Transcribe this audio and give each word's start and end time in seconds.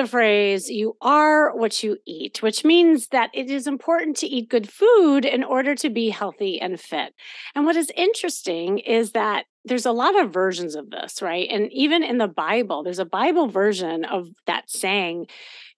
The 0.00 0.08
phrase, 0.08 0.70
you 0.70 0.96
are 1.00 1.54
what 1.54 1.82
you 1.82 1.98
eat, 2.06 2.42
which 2.42 2.64
means 2.64 3.08
that 3.08 3.30
it 3.34 3.50
is 3.50 3.66
important 3.66 4.16
to 4.18 4.26
eat 4.26 4.48
good 4.48 4.70
food 4.70 5.24
in 5.24 5.44
order 5.44 5.74
to 5.74 5.90
be 5.90 6.10
healthy 6.10 6.60
and 6.60 6.80
fit. 6.80 7.14
And 7.54 7.66
what 7.66 7.76
is 7.76 7.92
interesting 7.96 8.78
is 8.78 9.12
that 9.12 9.44
there's 9.64 9.86
a 9.86 9.92
lot 9.92 10.18
of 10.18 10.32
versions 10.32 10.74
of 10.74 10.90
this, 10.90 11.20
right? 11.20 11.46
And 11.50 11.70
even 11.72 12.02
in 12.02 12.16
the 12.16 12.28
Bible, 12.28 12.82
there's 12.82 12.98
a 12.98 13.04
Bible 13.04 13.46
version 13.46 14.04
of 14.04 14.28
that 14.46 14.70
saying, 14.70 15.26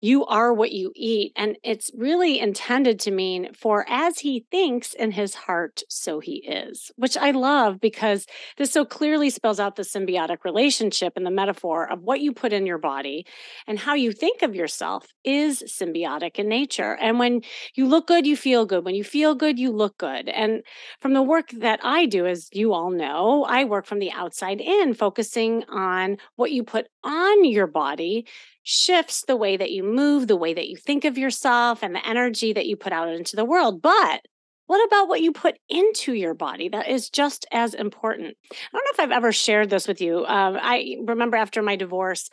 you 0.02 0.27
are 0.27 0.52
what 0.52 0.73
you 0.73 0.92
eat. 0.97 1.33
And 1.37 1.56
it's 1.62 1.91
really 1.97 2.41
intended 2.41 2.98
to 3.01 3.12
mean, 3.12 3.55
for 3.55 3.87
as 3.88 4.19
he 4.19 4.45
thinks 4.51 4.93
in 4.95 5.12
his 5.12 5.34
heart, 5.34 5.83
so 5.88 6.19
he 6.19 6.38
is, 6.38 6.91
which 6.97 7.16
I 7.16 7.30
love 7.30 7.80
because 7.80 8.27
this 8.59 8.73
so 8.73 8.84
clearly 8.84 9.30
spells 9.30 9.60
out 9.60 9.77
the 9.77 9.83
symbiotic 9.83 10.38
relationship 10.45 11.12
and 11.16 11.24
the 11.24 11.30
metaphor 11.30 11.91
of 11.91 12.02
what 12.02 12.20
you 12.20 12.33
put 12.33 12.52
in 12.52 12.66
your 12.66 12.79
body 12.79 13.24
and 13.69 13.79
how 13.79 13.95
you 13.95 14.10
think 14.12 14.43
of 14.43 14.57
yourself 14.57 15.07
is 15.24 15.62
symbiotic 15.69 16.37
in 16.37 16.48
nature. 16.48 16.96
And 17.01 17.21
when 17.21 17.43
you 17.76 17.87
look 17.87 18.09
good, 18.09 18.26
you 18.26 18.37
feel 18.37 18.66
good. 18.66 18.85
When 18.85 18.96
you 18.96 19.04
feel 19.04 19.37
good, 19.37 19.57
you 19.57 19.71
look 19.71 19.98
good. 19.98 20.29
And 20.29 20.63
from 21.01 21.15
the 21.15 21.23
work 21.23 21.51
that 21.52 21.79
I 21.85 22.07
do, 22.07 22.26
as 22.26 22.48
you 22.52 22.73
all 22.73 22.91
know, 22.91 23.45
I 23.45 23.63
work 23.65 23.87
from 23.87 24.01
the 24.01 24.10
outside 24.10 24.60
in, 24.60 24.95
focusing 24.95 25.63
on 25.69 26.16
what 26.35 26.51
you 26.51 26.65
put 26.65 26.88
on 27.04 27.45
your 27.45 27.66
body 27.66 28.26
shifts 28.62 29.24
the 29.26 29.36
way 29.36 29.56
that 29.56 29.72
you 29.72 29.82
move, 29.82 30.28
the 30.28 30.36
way 30.36 30.54
that 30.54 30.68
you 30.68 30.76
think 30.76 31.04
of 31.04 31.18
yourself, 31.18 31.82
and 31.82 31.95
the 31.95 32.06
energy 32.06 32.52
that 32.52 32.66
you 32.66 32.76
put 32.76 32.92
out 32.92 33.08
into 33.08 33.36
the 33.36 33.45
world. 33.45 33.82
But 33.82 34.22
what 34.66 34.86
about 34.86 35.08
what 35.08 35.20
you 35.20 35.32
put 35.32 35.58
into 35.68 36.14
your 36.14 36.34
body? 36.34 36.68
That 36.68 36.88
is 36.88 37.10
just 37.10 37.46
as 37.52 37.74
important. 37.74 38.36
I 38.52 38.56
don't 38.73 38.84
know 38.84 38.92
if 38.92 39.00
I've 39.00 39.16
ever 39.16 39.32
shared 39.32 39.70
this 39.70 39.86
with 39.88 40.00
you. 40.00 40.24
Um, 40.24 40.56
I 40.60 40.96
remember 41.04 41.36
after 41.36 41.62
my 41.62 41.76
divorce, 41.76 42.30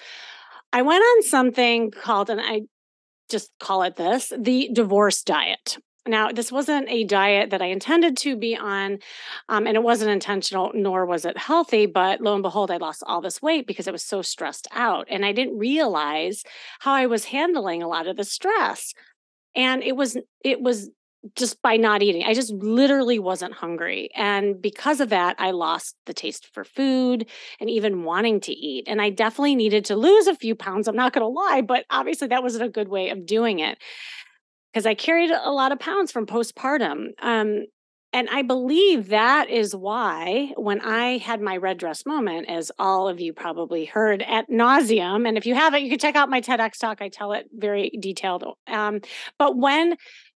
I 0.71 0.83
went 0.83 1.01
on 1.01 1.23
something 1.23 1.91
called, 1.91 2.29
and 2.29 2.39
I 2.39 2.61
just 3.29 3.51
call 3.59 3.83
it 3.83 3.95
this 3.95 4.31
the 4.37 4.69
divorce 4.71 5.23
diet. 5.23 5.77
Now, 6.09 6.31
this 6.31 6.52
wasn't 6.52 6.89
a 6.89 7.03
diet 7.03 7.52
that 7.52 7.61
I 7.61 7.67
intended 7.67 8.17
to 8.17 8.35
be 8.35 8.57
on, 8.57 8.99
um, 9.47 9.67
and 9.67 9.75
it 9.75 9.83
wasn't 9.83 10.11
intentional, 10.11 10.71
nor 10.73 11.05
was 11.05 11.23
it 11.23 11.38
healthy. 11.38 11.85
But 11.85 12.19
lo 12.19 12.33
and 12.33 12.43
behold, 12.43 12.71
I 12.71 12.77
lost 12.77 13.03
all 13.05 13.21
this 13.21 13.41
weight 13.41 13.67
because 13.67 13.88
I 13.88 13.91
was 13.91 14.03
so 14.03 14.21
stressed 14.21 14.67
out. 14.71 15.07
And 15.09 15.23
I 15.23 15.31
didn't 15.31 15.57
realize 15.57 16.43
how 16.80 16.93
I 16.93 17.05
was 17.05 17.25
handling 17.25 17.83
a 17.83 17.87
lot 17.87 18.07
of 18.07 18.17
the 18.17 18.23
stress. 18.23 18.93
And 19.55 19.83
it 19.83 19.95
was, 19.95 20.17
it 20.43 20.61
was 20.61 20.89
just 21.35 21.61
by 21.61 21.75
not 21.75 22.02
eating. 22.02 22.23
I 22.23 22.33
just 22.33 22.53
literally 22.53 23.19
wasn't 23.19 23.53
hungry. 23.53 24.09
And 24.15 24.61
because 24.61 25.02
of 25.02 25.09
that, 25.09 25.35
I 25.37 25.52
lost 25.52 25.95
the 26.05 26.13
taste 26.13 26.47
for 26.53 26.63
food 26.63 27.27
and 27.59 27.69
even 27.69 28.03
wanting 28.03 28.39
to 28.41 28.53
eat. 28.53 28.85
And 28.87 29.02
I 29.02 29.09
definitely 29.09 29.55
needed 29.55 29.85
to 29.85 29.95
lose 29.95 30.27
a 30.27 30.35
few 30.35 30.55
pounds. 30.55 30.87
I'm 30.87 30.95
not 30.95 31.13
going 31.13 31.23
to 31.23 31.27
lie, 31.27 31.61
but 31.61 31.85
obviously 31.89 32.30
that 32.30 32.41
wasn't 32.41 32.65
a 32.65 32.69
good 32.69 32.87
way 32.87 33.09
of 33.09 33.25
doing 33.25 33.59
it 33.59 33.77
because 34.71 34.85
I 34.85 34.93
carried 34.93 35.31
a 35.31 35.51
lot 35.51 35.71
of 35.71 35.79
pounds 35.79 36.11
from 36.11 36.25
postpartum. 36.25 37.09
Um, 37.21 37.65
and 38.11 38.27
I 38.31 38.41
believe 38.41 39.09
that 39.09 39.49
is 39.49 39.75
why 39.75 40.52
when 40.57 40.81
I 40.81 41.17
had 41.19 41.41
my 41.41 41.57
red 41.57 41.77
dress 41.77 42.07
moment, 42.07 42.49
as 42.49 42.71
all 42.79 43.08
of 43.08 43.19
you 43.19 43.33
probably 43.33 43.85
heard 43.85 44.23
at 44.23 44.49
nauseum, 44.49 45.27
and 45.27 45.37
if 45.37 45.45
you 45.45 45.53
haven't, 45.53 45.83
you 45.83 45.91
can 45.91 45.99
check 45.99 46.15
out 46.15 46.29
my 46.29 46.41
TEDx 46.41 46.79
talk. 46.79 47.02
I 47.02 47.09
tell 47.09 47.33
it 47.33 47.47
very 47.53 47.91
detailed. 47.99 48.45
Um, 48.67 49.02
but 49.37 49.58
when 49.58 49.95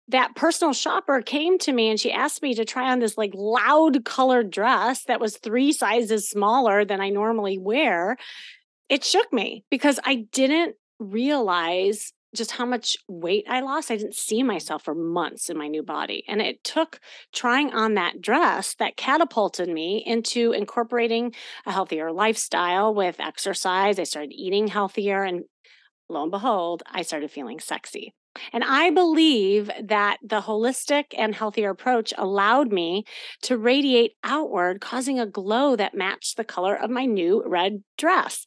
that 0.09 0.35
personal 0.37 0.75
shopper 0.75 1.23
came 1.23 1.59
to 1.61 1.73
me 1.73 1.89
and 1.89 1.99
she 1.99 2.13
asked 2.13 2.43
me 2.43 2.55
to 2.55 2.65
try 2.65 2.91
on 2.91 2.99
this 2.99 3.17
like 3.17 3.33
loud 3.35 4.05
colored 4.05 4.51
dress 4.51 5.05
that 5.05 5.21
was 5.21 5.39
three 5.39 5.73
sizes 5.73 6.29
smaller 6.29 6.85
than 6.85 7.01
I 7.01 7.09
normally 7.09 7.57
wear, 7.57 8.19
it 8.91 9.03
shook 9.03 9.33
me 9.33 9.65
because 9.71 9.99
I 10.05 10.27
didn't 10.33 10.77
realize 10.99 12.13
just 12.35 12.53
how 12.53 12.65
much 12.65 12.97
weight 13.09 13.45
I 13.49 13.61
lost. 13.61 13.91
I 13.91 13.97
didn't 13.97 14.15
see 14.15 14.43
myself 14.43 14.85
for 14.85 14.95
months 14.95 15.51
in 15.51 15.59
my 15.59 15.69
new 15.69 15.83
body. 15.83 16.25
And 16.29 16.41
it 16.41 16.65
took 16.65 17.01
trying 17.33 17.73
on 17.73 17.95
that 17.95 18.21
dress 18.21 18.75
that 18.79 18.97
catapulted 18.97 19.69
me 19.69 20.03
into 20.07 20.53
incorporating 20.53 21.35
a 21.67 21.73
healthier 21.73 22.13
lifestyle 22.13 22.95
with 22.95 23.21
exercise. 23.21 23.99
I 23.99 24.05
started 24.05 24.33
eating 24.33 24.69
healthier. 24.69 25.23
And 25.23 25.45
lo 26.09 26.23
and 26.23 26.31
behold, 26.31 26.83
I 26.91 27.03
started 27.03 27.31
feeling 27.31 27.61
sexy. 27.61 28.15
And 28.53 28.65
I 28.65 28.91
believe 28.91 29.71
that 29.83 30.17
the 30.23 30.41
holistic 30.41 31.05
and 31.17 31.35
healthier 31.35 31.69
approach 31.69 32.15
allowed 32.17 32.73
me 32.73 33.05
to 33.43 33.59
radiate 33.59 34.13
outward, 34.25 34.81
causing 34.81 35.21
a 35.21 35.27
glow 35.27 35.77
that 35.77 35.95
matched 35.95 36.39
the 36.39 36.45
color 36.45 36.75
of 36.75 36.89
my 36.89 37.05
new 37.05 37.43
red 37.47 37.83
dress 37.99 38.47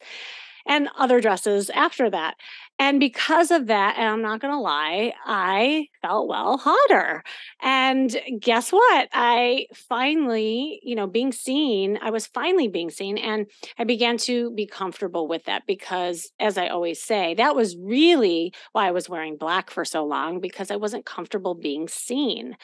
and 0.66 0.88
other 0.98 1.20
dresses 1.20 1.70
after 1.70 2.10
that. 2.10 2.34
And 2.78 3.00
because 3.00 3.50
of 3.50 3.68
that, 3.68 3.96
and 3.96 4.06
I'm 4.06 4.20
not 4.20 4.40
going 4.40 4.52
to 4.52 4.60
lie, 4.60 5.14
I 5.24 5.88
felt 6.02 6.28
well 6.28 6.58
hotter. 6.58 7.22
And 7.62 8.14
guess 8.38 8.70
what? 8.70 9.08
I 9.14 9.66
finally, 9.74 10.80
you 10.82 10.94
know, 10.94 11.06
being 11.06 11.32
seen, 11.32 11.98
I 12.02 12.10
was 12.10 12.26
finally 12.26 12.68
being 12.68 12.90
seen. 12.90 13.16
And 13.16 13.46
I 13.78 13.84
began 13.84 14.18
to 14.18 14.50
be 14.50 14.66
comfortable 14.66 15.26
with 15.26 15.44
that 15.44 15.62
because, 15.66 16.30
as 16.38 16.58
I 16.58 16.68
always 16.68 17.02
say, 17.02 17.32
that 17.34 17.56
was 17.56 17.76
really 17.78 18.52
why 18.72 18.88
I 18.88 18.90
was 18.90 19.08
wearing 19.08 19.38
black 19.38 19.70
for 19.70 19.84
so 19.86 20.04
long 20.04 20.40
because 20.40 20.70
I 20.70 20.76
wasn't 20.76 21.06
comfortable 21.06 21.54
being 21.54 21.88
seen. 21.88 22.56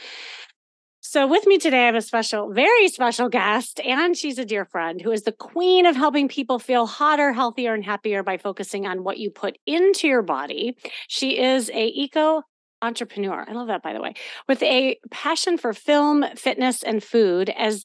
So, 1.05 1.27
with 1.27 1.49
me 1.49 1.59
today, 1.59 1.83
I 1.83 1.87
have 1.87 1.97
a 1.97 2.01
special, 2.01 2.53
very 2.53 2.87
special 2.87 3.29
guest, 3.29 3.81
and 3.81 4.17
she's 4.17 4.39
a 4.39 4.45
dear 4.45 4.65
friend 4.65 5.01
who 5.01 5.11
is 5.11 5.23
the 5.23 5.33
queen 5.33 5.85
of 5.85 5.97
helping 5.97 6.29
people 6.29 6.61
feel 6.61 6.87
hotter, 6.87 7.33
healthier, 7.33 7.75
and 7.75 7.85
happier 7.85 8.23
by 8.23 8.37
focusing 8.39 8.87
on 8.87 9.03
what 9.03 9.19
you 9.19 9.29
put 9.29 9.59
into 9.67 10.07
your 10.07 10.23
body. 10.23 10.77
She 11.09 11.41
is 11.41 11.71
a 11.71 11.87
eco 11.89 12.43
entrepreneur. 12.83 13.45
I 13.49 13.53
love 13.53 13.67
that, 13.67 13.83
by 13.83 13.95
the 13.95 14.01
way, 14.01 14.15
with 14.49 14.63
a 14.63 14.97
passion 15.11 15.59
for 15.59 15.73
film, 15.73 16.25
fitness, 16.37 16.85
and 16.85 17.03
food. 17.03 17.51
As 17.51 17.83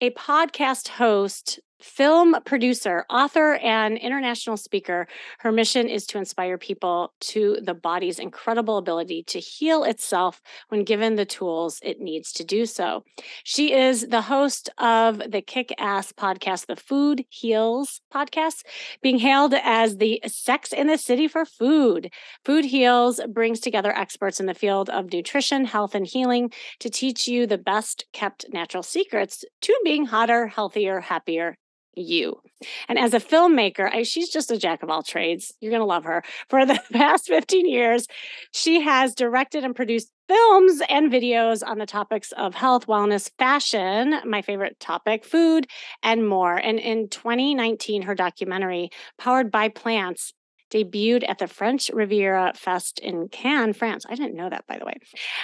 a 0.00 0.10
podcast 0.10 0.88
host, 0.88 1.60
film 1.86 2.36
producer, 2.44 3.06
author, 3.08 3.54
and 3.54 3.96
international 3.96 4.56
speaker. 4.56 5.06
Her 5.38 5.52
mission 5.52 5.88
is 5.88 6.04
to 6.08 6.18
inspire 6.18 6.58
people 6.58 7.14
to 7.20 7.58
the 7.62 7.74
body's 7.74 8.18
incredible 8.18 8.76
ability 8.76 9.22
to 9.28 9.38
heal 9.38 9.84
itself 9.84 10.42
when 10.68 10.84
given 10.84 11.14
the 11.14 11.24
tools 11.24 11.78
it 11.82 12.00
needs 12.00 12.32
to 12.32 12.44
do 12.44 12.66
so. 12.66 13.04
She 13.44 13.72
is 13.72 14.08
the 14.08 14.22
host 14.22 14.68
of 14.78 15.18
the 15.30 15.40
kick 15.40 15.72
ass 15.78 16.12
podcast, 16.12 16.66
the 16.66 16.76
Food 16.76 17.24
Heals 17.28 18.00
podcast, 18.12 18.64
being 19.00 19.18
hailed 19.18 19.54
as 19.54 19.98
the 19.98 20.20
Sex 20.26 20.72
in 20.72 20.88
the 20.88 20.98
City 20.98 21.28
for 21.28 21.44
Food. 21.44 22.10
Food 22.44 22.64
Heals 22.64 23.20
brings 23.28 23.60
together 23.60 23.96
experts 23.96 24.40
in 24.40 24.46
the 24.46 24.54
field 24.54 24.90
of 24.90 25.12
nutrition, 25.12 25.64
health, 25.64 25.94
and 25.94 26.06
healing 26.06 26.50
to 26.80 26.90
teach 26.90 27.28
you 27.28 27.46
the 27.46 27.58
best 27.58 28.04
kept 28.12 28.44
natural 28.52 28.82
secrets 28.82 29.44
to 29.62 29.80
being 29.84 30.06
hotter, 30.06 30.48
healthier, 30.48 31.00
happier, 31.00 31.56
you. 31.96 32.40
And 32.88 32.98
as 32.98 33.14
a 33.14 33.20
filmmaker, 33.20 33.92
I, 33.92 34.02
she's 34.02 34.30
just 34.30 34.50
a 34.50 34.58
jack 34.58 34.82
of 34.82 34.90
all 34.90 35.02
trades. 35.02 35.52
You're 35.60 35.70
going 35.70 35.80
to 35.80 35.86
love 35.86 36.04
her. 36.04 36.22
For 36.48 36.64
the 36.64 36.80
past 36.92 37.26
15 37.26 37.68
years, 37.68 38.06
she 38.52 38.80
has 38.80 39.14
directed 39.14 39.64
and 39.64 39.74
produced 39.74 40.10
films 40.28 40.82
and 40.88 41.10
videos 41.10 41.66
on 41.66 41.78
the 41.78 41.86
topics 41.86 42.32
of 42.32 42.54
health, 42.54 42.86
wellness, 42.86 43.30
fashion, 43.38 44.16
my 44.24 44.42
favorite 44.42 44.78
topic, 44.80 45.24
food, 45.24 45.66
and 46.02 46.26
more. 46.26 46.56
And 46.56 46.78
in 46.78 47.08
2019, 47.08 48.02
her 48.02 48.14
documentary, 48.14 48.90
Powered 49.18 49.50
by 49.50 49.68
Plants, 49.68 50.32
debuted 50.70 51.28
at 51.28 51.38
the 51.38 51.46
French 51.46 51.90
Riviera 51.92 52.52
Fest 52.54 52.98
in 52.98 53.28
Cannes, 53.28 53.74
France. 53.74 54.04
I 54.08 54.14
didn't 54.14 54.34
know 54.34 54.50
that, 54.50 54.66
by 54.66 54.78
the 54.78 54.84
way. 54.84 54.94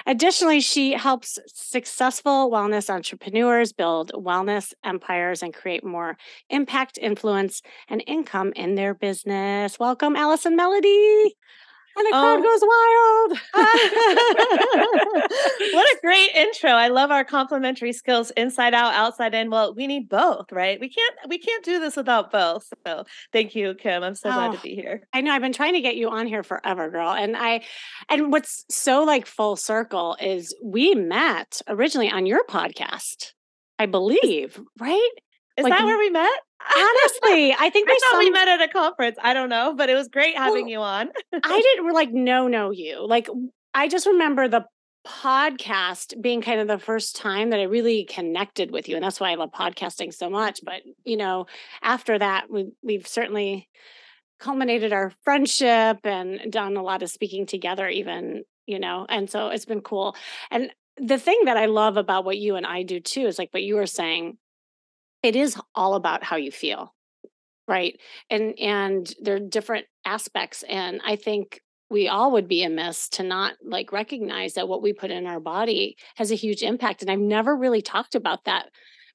Additionally, 0.07 0.61
she 0.61 0.93
helps 0.93 1.39
successful 1.47 2.51
wellness 2.51 2.91
entrepreneurs 2.91 3.73
build 3.73 4.13
wellness 4.13 4.73
empires 4.85 5.43
and 5.43 5.55
create 5.55 5.85
more 5.85 6.17
impact, 6.51 6.99
influence, 7.01 7.63
and 7.89 8.03
income 8.07 8.53
in 8.57 8.75
their 8.75 8.95
business. 8.95 9.79
Welcome, 9.79 10.17
Allison 10.17 10.57
Melody. 10.57 11.37
And 11.95 12.07
the 12.07 12.11
crowd 12.11 12.37
um, 12.37 12.43
goes 12.43 12.63
wild. 12.63 13.39
what 15.75 15.87
a 15.87 15.99
great 16.01 16.31
intro. 16.35 16.71
I 16.71 16.89
love 16.89 17.11
our 17.11 17.25
complementary 17.25 17.93
skills 17.93 18.31
inside 18.31 18.73
out, 18.73 18.95
outside 18.95 19.35
in. 19.35 19.51
Well, 19.51 19.75
we 19.75 19.87
need 19.87 20.09
both, 20.09 20.51
right? 20.53 20.81
We 20.81 20.89
can't 20.89 21.15
we 21.29 21.39
can't 21.39 21.65
do 21.65 21.81
this 21.81 21.97
without 21.97 22.31
both. 22.31 22.67
So 22.87 23.05
thank 23.33 23.55
you, 23.55 23.75
Kim. 23.75 24.03
I'm 24.03 24.15
so 24.15 24.31
oh, 24.31 24.33
glad 24.33 24.53
to 24.53 24.59
oh, 24.59 24.63
be 24.63 24.75
here. 24.75 25.03
I 25.13 25.21
know 25.21 25.33
I've 25.33 25.43
been 25.43 25.53
trying 25.53 25.75
to 25.75 25.81
get 25.81 25.97
you 25.97 26.09
on 26.09 26.27
here 26.27 26.43
forever, 26.43 26.91
girl. 26.91 27.11
And 27.11 27.37
I 27.37 27.63
and 28.09 28.33
what's 28.33 28.65
so 28.71 29.05
like 29.05 29.27
full 29.27 29.57
circle 29.57 30.17
is 30.21 30.55
we 30.65 30.95
met 30.95 31.61
originally 31.69 32.11
on 32.11 32.25
your 32.25 32.45
podcast, 32.45 33.33
I 33.79 33.87
believe, 33.87 34.61
right? 34.81 35.11
Is 35.57 35.65
like, 35.65 35.73
that 35.73 35.85
where 35.85 35.99
we 35.99 36.11
met? 36.11 36.31
Honestly, 36.61 37.55
I 37.59 37.71
think 37.71 37.89
I 37.91 37.93
thought 37.93 38.11
some... 38.13 38.19
we 38.19 38.31
met 38.31 38.49
at 38.49 38.63
a 38.63 38.69
conference. 38.69 39.19
I 39.23 39.35
don't 39.35 39.49
know, 39.49 39.75
but 39.77 39.91
it 39.91 39.95
was 39.95 40.09
great 40.09 40.37
having 40.37 40.65
well, 40.65 40.71
you 40.71 40.79
on. 40.81 41.11
I 41.43 41.61
didn't 41.77 41.93
like 41.93 42.13
know 42.13 42.49
know 42.49 42.71
you. 42.71 43.07
Like 43.07 43.29
I 43.75 43.89
just 43.89 44.07
remember 44.07 44.49
the 44.49 44.65
podcast 45.07 46.21
being 46.23 46.43
kind 46.43 46.61
of 46.61 46.69
the 46.69 46.79
first 46.79 47.17
time 47.17 47.51
that 47.51 47.59
I 47.59 47.65
really 47.65 48.05
connected 48.05 48.71
with 48.71 48.89
you, 48.89 48.97
and 48.97 49.05
that's 49.05 49.21
why 49.21 49.33
I 49.33 49.35
love 49.35 49.51
podcasting 49.51 50.15
so 50.15 50.31
much. 50.31 50.61
But 50.65 50.83
you 51.05 51.17
know, 51.17 51.47
after 51.83 52.19
that, 52.19 52.51
we 52.51 52.73
we've 52.83 53.07
certainly 53.07 53.69
culminated 54.39 54.93
our 54.93 55.13
friendship 55.23 55.99
and 56.05 56.51
done 56.51 56.77
a 56.77 56.83
lot 56.83 57.03
of 57.03 57.11
speaking 57.11 57.47
together, 57.47 57.89
even 57.89 58.45
you 58.67 58.79
know, 58.79 59.07
and 59.09 59.29
so 59.29 59.49
it's 59.49 59.65
been 59.65 59.83
cool. 59.83 60.17
And 60.51 60.71
the 60.99 61.19
thing 61.19 61.41
that 61.47 61.57
I 61.57 61.67
love 61.67 61.97
about 61.97 62.25
what 62.25 62.39
you 62.39 62.57
and 62.57 62.67
I 62.67 62.83
do 62.83 63.01
too 63.01 63.27
is 63.27 63.39
like 63.39 63.53
what 63.53 63.63
you 63.63 63.77
were 63.77 63.87
saying 63.87 64.39
it 65.23 65.37
is 65.37 65.57
all 65.75 65.95
about 65.95 66.25
how 66.25 66.37
you 66.37 66.51
feel 66.51 66.95
right? 67.69 67.99
And 68.29 68.59
and 68.59 69.15
there 69.21 69.37
are 69.37 69.41
different 69.41 69.87
aspects 70.05 70.65
and 70.69 71.01
i 71.05 71.17
think 71.17 71.61
we 71.91 72.09
all 72.09 72.33
would 72.33 72.49
be 72.49 72.65
amiss 72.65 73.09
to 73.11 73.23
not 73.23 73.55
like 73.65 73.93
recognize 73.93 74.55
that 74.55 74.69
what 74.69 74.83
we 74.83 74.93
put 74.93 75.11
in 75.11 75.27
our 75.27 75.41
body 75.41 75.97
has 76.17 76.31
a 76.33 76.35
huge 76.35 76.63
impact 76.63 77.03
and 77.03 77.11
i've 77.11 77.21
never 77.21 77.57
really 77.57 77.83
talked 77.83 78.15
about 78.15 78.45
that 78.45 78.67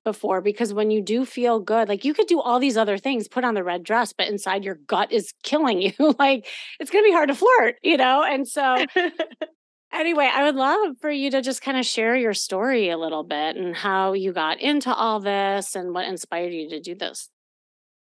before 0.06 0.40
because 0.40 0.74
when 0.74 0.90
you 0.90 1.02
do 1.02 1.26
feel 1.26 1.60
good 1.60 1.90
like 1.90 2.06
you 2.06 2.14
could 2.14 2.28
do 2.28 2.40
all 2.40 2.60
these 2.60 2.78
other 2.78 2.98
things 2.98 3.28
put 3.28 3.44
on 3.44 3.54
the 3.54 3.64
red 3.64 3.84
dress 3.84 4.14
but 4.14 4.30
inside 4.30 4.64
your 4.64 4.76
gut 4.88 5.12
is 5.12 5.34
killing 5.44 5.82
you 5.82 5.92
like 6.20 6.48
it's 6.80 6.90
going 6.90 7.04
to 7.04 7.10
be 7.10 7.14
hard 7.14 7.28
to 7.28 7.36
flirt 7.36 7.76
you 7.84 7.98
know? 7.98 8.24
And 8.24 8.48
so 8.48 8.86
Anyway, 9.92 10.30
I 10.32 10.44
would 10.44 10.56
love 10.56 10.98
for 11.00 11.10
you 11.10 11.32
to 11.32 11.42
just 11.42 11.62
kind 11.62 11.78
of 11.78 11.86
share 11.86 12.16
your 12.16 12.34
story 12.34 12.90
a 12.90 12.98
little 12.98 13.24
bit 13.24 13.56
and 13.56 13.76
how 13.76 14.14
you 14.14 14.34
got 14.34 14.60
into 14.60 14.94
all 14.94 15.20
this 15.20 15.76
and 15.76 15.94
what 15.94 16.08
inspired 16.08 16.54
you 16.54 16.70
to 16.70 16.80
do 16.80 16.94
this. 16.96 17.30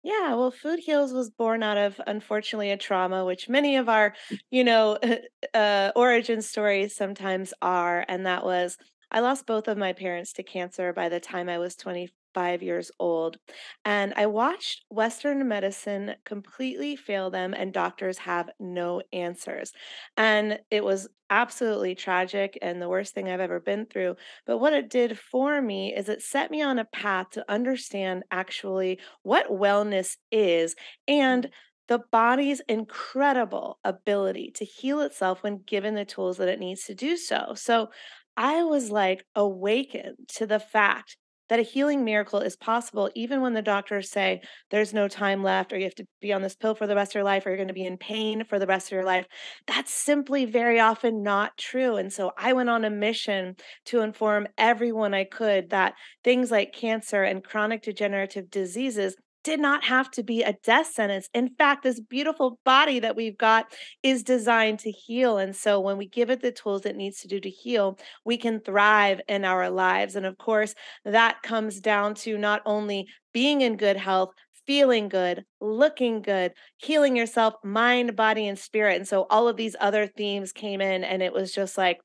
Yeah, 0.02 0.34
well, 0.34 0.50
Food 0.50 0.80
Heals 0.80 1.12
was 1.12 1.30
born 1.30 1.62
out 1.62 1.76
of, 1.76 2.00
unfortunately, 2.06 2.70
a 2.70 2.76
trauma, 2.78 3.24
which 3.24 3.48
many 3.50 3.76
of 3.76 3.88
our, 3.88 4.14
you 4.50 4.64
know, 4.64 4.98
uh, 5.54 5.92
origin 5.94 6.40
stories 6.40 6.96
sometimes 6.96 7.52
are. 7.60 8.04
And 8.08 8.24
that 8.26 8.44
was 8.44 8.78
I 9.10 9.20
lost 9.20 9.46
both 9.46 9.68
of 9.68 9.76
my 9.76 9.92
parents 9.92 10.32
to 10.34 10.42
cancer 10.42 10.92
by 10.92 11.08
the 11.08 11.20
time 11.20 11.48
I 11.48 11.58
was 11.58 11.76
20, 11.76 12.08
five 12.34 12.62
years 12.62 12.90
old. 12.98 13.38
And 13.84 14.12
I 14.16 14.26
watched 14.26 14.84
Western 14.90 15.46
medicine 15.48 16.14
completely 16.24 16.96
fail 16.96 17.30
them, 17.30 17.54
and 17.54 17.72
doctors 17.72 18.18
have 18.18 18.50
no 18.58 19.02
answers. 19.12 19.72
And 20.16 20.60
it 20.70 20.84
was 20.84 21.08
absolutely 21.30 21.94
tragic 21.94 22.58
and 22.60 22.82
the 22.82 22.88
worst 22.88 23.14
thing 23.14 23.28
I've 23.28 23.40
ever 23.40 23.60
been 23.60 23.86
through. 23.86 24.16
But 24.46 24.58
what 24.58 24.72
it 24.72 24.90
did 24.90 25.18
for 25.18 25.62
me 25.62 25.94
is 25.94 26.08
it 26.08 26.22
set 26.22 26.50
me 26.50 26.60
on 26.60 26.78
a 26.78 26.84
path 26.84 27.30
to 27.30 27.44
understand 27.50 28.24
actually 28.30 28.98
what 29.22 29.48
wellness 29.50 30.16
is 30.32 30.74
and 31.06 31.46
mm. 31.46 31.50
the 31.88 32.00
body's 32.10 32.60
incredible 32.68 33.78
ability 33.84 34.52
to 34.56 34.64
heal 34.64 35.00
itself 35.00 35.42
when 35.42 35.62
given 35.66 35.94
the 35.94 36.04
tools 36.04 36.36
that 36.38 36.48
it 36.48 36.58
needs 36.58 36.84
to 36.84 36.94
do 36.94 37.16
so. 37.16 37.52
So 37.54 37.90
I 38.36 38.62
was 38.64 38.90
like 38.90 39.24
awakened 39.34 40.16
to 40.36 40.46
the 40.46 40.60
fact 40.60 41.16
that 41.50 41.58
a 41.58 41.62
healing 41.62 42.04
miracle 42.04 42.40
is 42.40 42.56
possible 42.56 43.10
even 43.14 43.42
when 43.42 43.52
the 43.52 43.60
doctors 43.60 44.08
say 44.08 44.40
there's 44.70 44.94
no 44.94 45.08
time 45.08 45.42
left 45.42 45.72
or 45.72 45.76
you 45.78 45.84
have 45.84 45.94
to 45.96 46.06
be 46.22 46.32
on 46.32 46.40
this 46.40 46.54
pill 46.54 46.74
for 46.74 46.86
the 46.86 46.94
rest 46.94 47.10
of 47.10 47.16
your 47.16 47.24
life 47.24 47.44
or 47.44 47.50
you're 47.50 47.58
going 47.58 47.68
to 47.68 47.74
be 47.74 47.84
in 47.84 47.98
pain 47.98 48.44
for 48.44 48.58
the 48.58 48.66
rest 48.66 48.86
of 48.86 48.92
your 48.92 49.04
life. 49.04 49.26
That's 49.66 49.92
simply 49.92 50.46
very 50.46 50.80
often 50.80 51.22
not 51.22 51.58
true. 51.58 51.96
And 51.96 52.12
so 52.12 52.32
I 52.38 52.52
went 52.52 52.70
on 52.70 52.84
a 52.84 52.90
mission 52.90 53.56
to 53.86 54.00
inform 54.00 54.46
everyone 54.56 55.12
I 55.12 55.24
could 55.24 55.70
that 55.70 55.94
things 56.24 56.50
like 56.50 56.72
cancer 56.72 57.24
and 57.24 57.44
chronic 57.44 57.82
degenerative 57.82 58.50
diseases 58.50 59.16
did 59.42 59.60
not 59.60 59.84
have 59.84 60.10
to 60.12 60.22
be 60.22 60.42
a 60.42 60.56
death 60.62 60.88
sentence. 60.92 61.28
In 61.34 61.48
fact, 61.56 61.82
this 61.82 62.00
beautiful 62.00 62.58
body 62.64 63.00
that 63.00 63.16
we've 63.16 63.38
got 63.38 63.72
is 64.02 64.22
designed 64.22 64.80
to 64.80 64.90
heal. 64.90 65.38
And 65.38 65.54
so 65.54 65.80
when 65.80 65.96
we 65.96 66.06
give 66.06 66.30
it 66.30 66.42
the 66.42 66.52
tools 66.52 66.84
it 66.86 66.96
needs 66.96 67.20
to 67.20 67.28
do 67.28 67.40
to 67.40 67.50
heal, 67.50 67.98
we 68.24 68.36
can 68.36 68.60
thrive 68.60 69.20
in 69.28 69.44
our 69.44 69.70
lives. 69.70 70.16
And 70.16 70.26
of 70.26 70.38
course, 70.38 70.74
that 71.04 71.42
comes 71.42 71.80
down 71.80 72.14
to 72.16 72.36
not 72.36 72.62
only 72.66 73.06
being 73.32 73.60
in 73.60 73.76
good 73.76 73.96
health, 73.96 74.30
feeling 74.66 75.08
good, 75.08 75.44
looking 75.60 76.22
good, 76.22 76.52
healing 76.76 77.16
yourself, 77.16 77.54
mind, 77.64 78.14
body, 78.14 78.46
and 78.46 78.58
spirit. 78.58 78.96
And 78.96 79.08
so 79.08 79.26
all 79.30 79.48
of 79.48 79.56
these 79.56 79.74
other 79.80 80.06
themes 80.06 80.52
came 80.52 80.80
in, 80.80 81.02
and 81.02 81.22
it 81.22 81.32
was 81.32 81.52
just 81.52 81.76
like, 81.76 81.98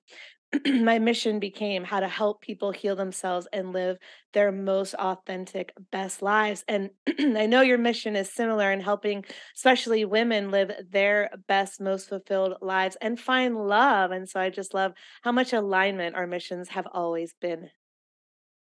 my 0.83 0.99
mission 0.99 1.39
became 1.39 1.83
how 1.83 1.99
to 1.99 2.07
help 2.07 2.41
people 2.41 2.71
heal 2.71 2.95
themselves 2.95 3.47
and 3.53 3.73
live 3.73 3.97
their 4.33 4.51
most 4.51 4.93
authentic, 4.95 5.73
best 5.91 6.21
lives. 6.21 6.63
And 6.67 6.91
I 7.19 7.45
know 7.45 7.61
your 7.61 7.77
mission 7.77 8.15
is 8.15 8.31
similar 8.31 8.71
in 8.71 8.81
helping, 8.81 9.25
especially 9.55 10.05
women, 10.05 10.51
live 10.51 10.71
their 10.89 11.29
best, 11.47 11.79
most 11.81 12.09
fulfilled 12.09 12.55
lives 12.61 12.97
and 13.01 13.19
find 13.19 13.55
love. 13.67 14.11
And 14.11 14.29
so 14.29 14.39
I 14.39 14.49
just 14.49 14.73
love 14.73 14.93
how 15.23 15.31
much 15.31 15.53
alignment 15.53 16.15
our 16.15 16.27
missions 16.27 16.69
have 16.69 16.87
always 16.91 17.33
been. 17.39 17.69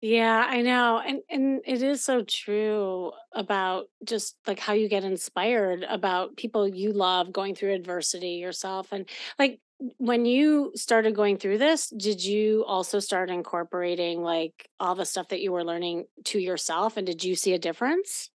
Yeah, 0.00 0.44
I 0.48 0.60
know. 0.60 0.98
And 1.04 1.22
and 1.30 1.62
it 1.64 1.82
is 1.82 2.04
so 2.04 2.22
true 2.24 3.12
about 3.32 3.86
just 4.04 4.36
like 4.46 4.58
how 4.58 4.74
you 4.74 4.88
get 4.88 5.02
inspired 5.04 5.82
about 5.84 6.36
people 6.36 6.68
you 6.68 6.92
love 6.92 7.32
going 7.32 7.54
through 7.54 7.72
adversity 7.72 8.32
yourself 8.32 8.92
and 8.92 9.08
like 9.38 9.60
when 9.98 10.24
you 10.24 10.72
started 10.74 11.14
going 11.14 11.38
through 11.38 11.58
this, 11.58 11.88
did 11.88 12.24
you 12.24 12.64
also 12.66 13.00
start 13.00 13.30
incorporating 13.30 14.22
like 14.22 14.68
all 14.80 14.94
the 14.94 15.04
stuff 15.04 15.28
that 15.28 15.40
you 15.40 15.52
were 15.52 15.64
learning 15.64 16.06
to 16.24 16.38
yourself? 16.38 16.96
And 16.96 17.06
did 17.06 17.24
you 17.24 17.34
see 17.34 17.52
a 17.52 17.58
difference? 17.58 18.30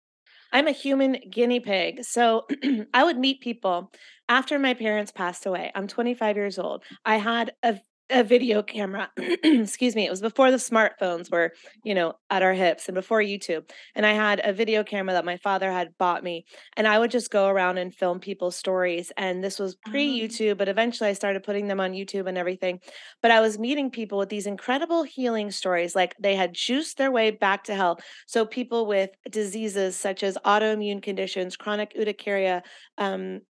I'm 0.52 0.68
a 0.68 0.72
human 0.72 1.18
guinea 1.30 1.60
pig. 1.60 2.04
So 2.04 2.48
I 2.94 3.04
would 3.04 3.18
meet 3.18 3.42
people 3.42 3.92
after 4.28 4.58
my 4.60 4.74
parents 4.74 5.12
passed 5.12 5.46
away. 5.46 5.72
I'm 5.76 5.88
25 5.88 6.36
years 6.36 6.60
old. 6.60 6.84
I 7.06 7.18
had 7.18 7.54
a 7.64 7.80
a 8.10 8.24
video 8.24 8.64
camera. 8.64 9.12
Excuse 9.18 9.96
me. 9.96 10.06
It 10.06 10.10
was 10.10 10.22
before 10.22 10.52
the 10.52 10.58
smartphones 10.58 11.32
were, 11.32 11.54
you 11.84 11.94
know, 11.94 12.14
at 12.30 12.42
our 12.42 12.54
hips 12.54 12.88
and 12.88 12.96
before 12.96 13.22
YouTube. 13.22 13.70
And 13.96 14.06
I 14.06 14.14
had 14.14 14.42
a 14.44 14.54
video 14.54 14.84
camera 14.84 15.14
that 15.14 15.26
my 15.26 15.38
father 15.38 15.72
had 15.72 15.98
bought 15.98 16.24
me. 16.24 16.46
And 16.76 16.88
I 16.88 16.98
would 16.98 17.12
just 17.12 17.32
go 17.32 17.48
around 17.48 17.78
and 17.78 17.94
film 17.94 18.20
people's 18.20 18.56
stories. 18.56 19.12
And 19.18 19.44
this 19.44 19.60
was 19.60 19.76
pre 19.76 20.22
oh. 20.22 20.26
YouTube, 20.26 20.58
but 20.58 20.70
eventually 20.70 21.10
I 21.10 21.14
started 21.14 21.44
putting 21.44 21.68
them 21.68 21.80
on 21.80 21.92
YouTube 21.92 22.28
and 22.28 22.38
everything. 22.38 22.80
But 23.22 23.32
I 23.32 23.42
was 23.42 23.60
meeting 23.60 23.92
people 23.92 24.18
with 24.18 24.30
these 24.30 24.48
incredible 24.48 25.04
healing 25.04 25.52
stories. 25.52 25.96
Like 25.96 26.16
they 26.20 26.36
had 26.36 26.54
juiced 26.54 26.98
their 26.98 27.12
way 27.12 27.32
back 27.32 27.66
to 27.66 27.76
health. 27.76 28.00
So 28.28 28.46
people 28.46 28.88
with 28.88 29.12
diseases 29.30 29.96
such 29.96 30.24
as 30.24 30.38
autoimmune 30.46 31.02
conditions, 31.04 31.56
chronic 31.56 31.94
urticaria, 31.98 32.64
um, 32.98 33.42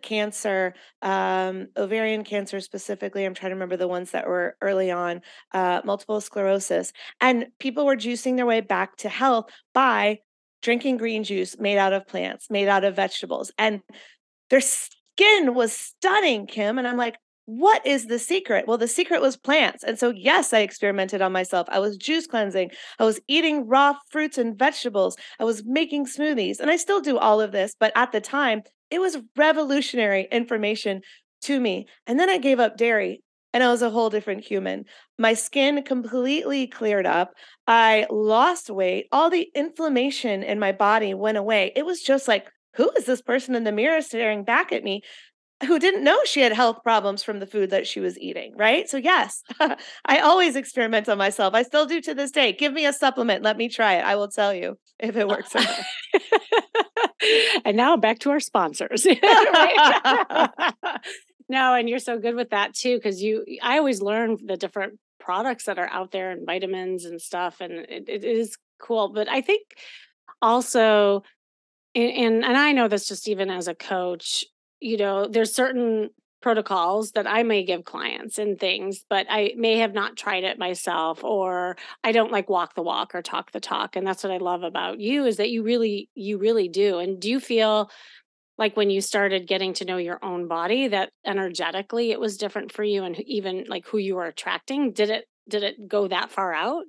cancer, 0.00 0.74
um, 1.02 1.68
ovarian 1.76 2.24
cancer 2.24 2.60
specifically. 2.60 3.24
I'm 3.24 3.34
trying 3.34 3.50
to 3.50 3.56
remember 3.56 3.76
the 3.76 3.88
ones 3.88 4.12
that 4.12 4.26
were 4.26 4.56
early 4.60 4.90
on, 4.90 5.20
uh, 5.52 5.82
multiple 5.84 6.20
sclerosis. 6.20 6.92
And 7.20 7.46
people 7.58 7.84
were 7.84 7.96
juicing 7.96 8.36
their 8.36 8.46
way 8.46 8.60
back 8.60 8.96
to 8.98 9.08
health 9.08 9.46
by 9.74 10.18
drinking 10.62 10.96
green 10.96 11.24
juice 11.24 11.58
made 11.58 11.78
out 11.78 11.92
of 11.92 12.06
plants, 12.06 12.48
made 12.50 12.68
out 12.68 12.84
of 12.84 12.96
vegetables. 12.96 13.52
And 13.58 13.80
their 14.50 14.60
skin 14.60 15.54
was 15.54 15.72
stunning, 15.72 16.46
Kim. 16.46 16.78
And 16.78 16.86
I'm 16.86 16.96
like, 16.96 17.16
what 17.46 17.84
is 17.84 18.06
the 18.06 18.20
secret? 18.20 18.68
Well, 18.68 18.78
the 18.78 18.86
secret 18.86 19.20
was 19.20 19.36
plants. 19.36 19.82
And 19.82 19.98
so, 19.98 20.10
yes, 20.10 20.52
I 20.52 20.60
experimented 20.60 21.20
on 21.20 21.32
myself. 21.32 21.66
I 21.70 21.80
was 21.80 21.96
juice 21.96 22.26
cleansing. 22.26 22.70
I 23.00 23.04
was 23.04 23.20
eating 23.26 23.66
raw 23.66 23.94
fruits 24.10 24.38
and 24.38 24.56
vegetables. 24.56 25.16
I 25.40 25.44
was 25.44 25.64
making 25.64 26.06
smoothies. 26.06 26.60
And 26.60 26.70
I 26.70 26.76
still 26.76 27.00
do 27.00 27.18
all 27.18 27.40
of 27.40 27.50
this. 27.50 27.74
But 27.78 27.92
at 27.96 28.12
the 28.12 28.20
time, 28.20 28.62
it 28.92 29.00
was 29.00 29.18
revolutionary 29.36 30.28
information 30.30 31.00
to 31.42 31.58
me. 31.58 31.86
And 32.06 32.20
then 32.20 32.28
I 32.30 32.38
gave 32.38 32.60
up 32.60 32.76
dairy 32.76 33.22
and 33.52 33.62
I 33.62 33.70
was 33.70 33.82
a 33.82 33.90
whole 33.90 34.10
different 34.10 34.44
human. 34.44 34.84
My 35.18 35.34
skin 35.34 35.82
completely 35.82 36.66
cleared 36.66 37.06
up. 37.06 37.32
I 37.66 38.06
lost 38.10 38.70
weight. 38.70 39.06
All 39.10 39.30
the 39.30 39.48
inflammation 39.54 40.42
in 40.42 40.58
my 40.58 40.72
body 40.72 41.14
went 41.14 41.38
away. 41.38 41.72
It 41.74 41.84
was 41.84 42.02
just 42.02 42.28
like, 42.28 42.46
who 42.74 42.90
is 42.96 43.04
this 43.04 43.20
person 43.20 43.54
in 43.54 43.64
the 43.64 43.72
mirror 43.72 44.00
staring 44.00 44.44
back 44.44 44.72
at 44.72 44.84
me? 44.84 45.02
Who 45.66 45.78
didn't 45.78 46.04
know 46.04 46.18
she 46.24 46.40
had 46.40 46.52
health 46.52 46.82
problems 46.82 47.22
from 47.22 47.38
the 47.38 47.46
food 47.46 47.70
that 47.70 47.86
she 47.86 48.00
was 48.00 48.18
eating, 48.18 48.54
right? 48.56 48.88
So, 48.88 48.96
yes, 48.96 49.42
I 50.04 50.18
always 50.18 50.56
experiment 50.56 51.08
on 51.08 51.18
myself. 51.18 51.54
I 51.54 51.62
still 51.62 51.86
do 51.86 52.00
to 52.00 52.14
this 52.14 52.30
day. 52.30 52.52
Give 52.52 52.72
me 52.72 52.86
a 52.86 52.92
supplement. 52.92 53.42
Let 53.42 53.56
me 53.56 53.68
try 53.68 53.94
it. 53.94 54.04
I 54.04 54.16
will 54.16 54.28
tell 54.28 54.52
you 54.52 54.78
if 54.98 55.16
it 55.16 55.28
works 55.28 55.54
or 55.54 55.60
not. 55.60 55.80
and 57.64 57.76
now 57.76 57.96
back 57.96 58.18
to 58.20 58.30
our 58.30 58.40
sponsors. 58.40 59.06
No, 61.52 61.74
and 61.74 61.86
you're 61.86 61.98
so 61.98 62.18
good 62.18 62.34
with 62.34 62.48
that 62.50 62.72
too, 62.72 62.96
because 62.96 63.22
you 63.22 63.44
I 63.60 63.76
always 63.76 64.00
learn 64.00 64.38
the 64.42 64.56
different 64.56 64.98
products 65.20 65.64
that 65.64 65.78
are 65.78 65.88
out 65.88 66.10
there 66.10 66.30
and 66.30 66.46
vitamins 66.46 67.04
and 67.04 67.20
stuff, 67.20 67.60
and 67.60 67.72
it, 67.72 68.08
it 68.08 68.24
is 68.24 68.56
cool. 68.80 69.12
But 69.12 69.28
I 69.28 69.42
think 69.42 69.62
also 70.40 71.24
and, 71.94 72.10
and 72.10 72.44
and 72.44 72.56
I 72.56 72.72
know 72.72 72.88
this 72.88 73.06
just 73.06 73.28
even 73.28 73.50
as 73.50 73.68
a 73.68 73.74
coach, 73.74 74.46
you 74.82 74.96
know, 74.96 75.26
there's 75.26 75.54
certain 75.54 76.10
protocols 76.42 77.12
that 77.12 77.26
I 77.26 77.44
may 77.44 77.62
give 77.64 77.84
clients 77.84 78.36
and 78.38 78.58
things, 78.58 79.04
but 79.08 79.26
I 79.30 79.52
may 79.56 79.78
have 79.78 79.94
not 79.94 80.16
tried 80.16 80.44
it 80.44 80.58
myself 80.58 81.22
or 81.24 81.76
I 82.02 82.12
don't 82.12 82.32
like 82.32 82.50
walk 82.50 82.74
the 82.74 82.82
walk 82.82 83.14
or 83.14 83.22
talk 83.22 83.52
the 83.52 83.60
talk. 83.60 83.96
And 83.96 84.06
that's 84.06 84.24
what 84.24 84.32
I 84.32 84.38
love 84.38 84.64
about 84.64 84.98
you 84.98 85.24
is 85.24 85.36
that 85.36 85.50
you 85.50 85.62
really 85.62 86.10
you 86.14 86.38
really 86.38 86.68
do. 86.68 86.98
And 86.98 87.20
do 87.20 87.30
you 87.30 87.40
feel 87.40 87.90
like 88.58 88.76
when 88.76 88.90
you 88.90 89.00
started 89.00 89.46
getting 89.46 89.72
to 89.74 89.84
know 89.84 89.96
your 89.96 90.22
own 90.22 90.48
body 90.48 90.88
that 90.88 91.10
energetically 91.24 92.10
it 92.10 92.20
was 92.20 92.36
different 92.36 92.72
for 92.72 92.84
you 92.84 93.04
and 93.04 93.18
even 93.20 93.64
like 93.68 93.86
who 93.86 93.98
you 93.98 94.16
were 94.16 94.26
attracting? 94.26 94.92
Did 94.92 95.10
it 95.10 95.24
did 95.48 95.62
it 95.62 95.88
go 95.88 96.08
that 96.08 96.30
far 96.30 96.52
out? 96.52 96.84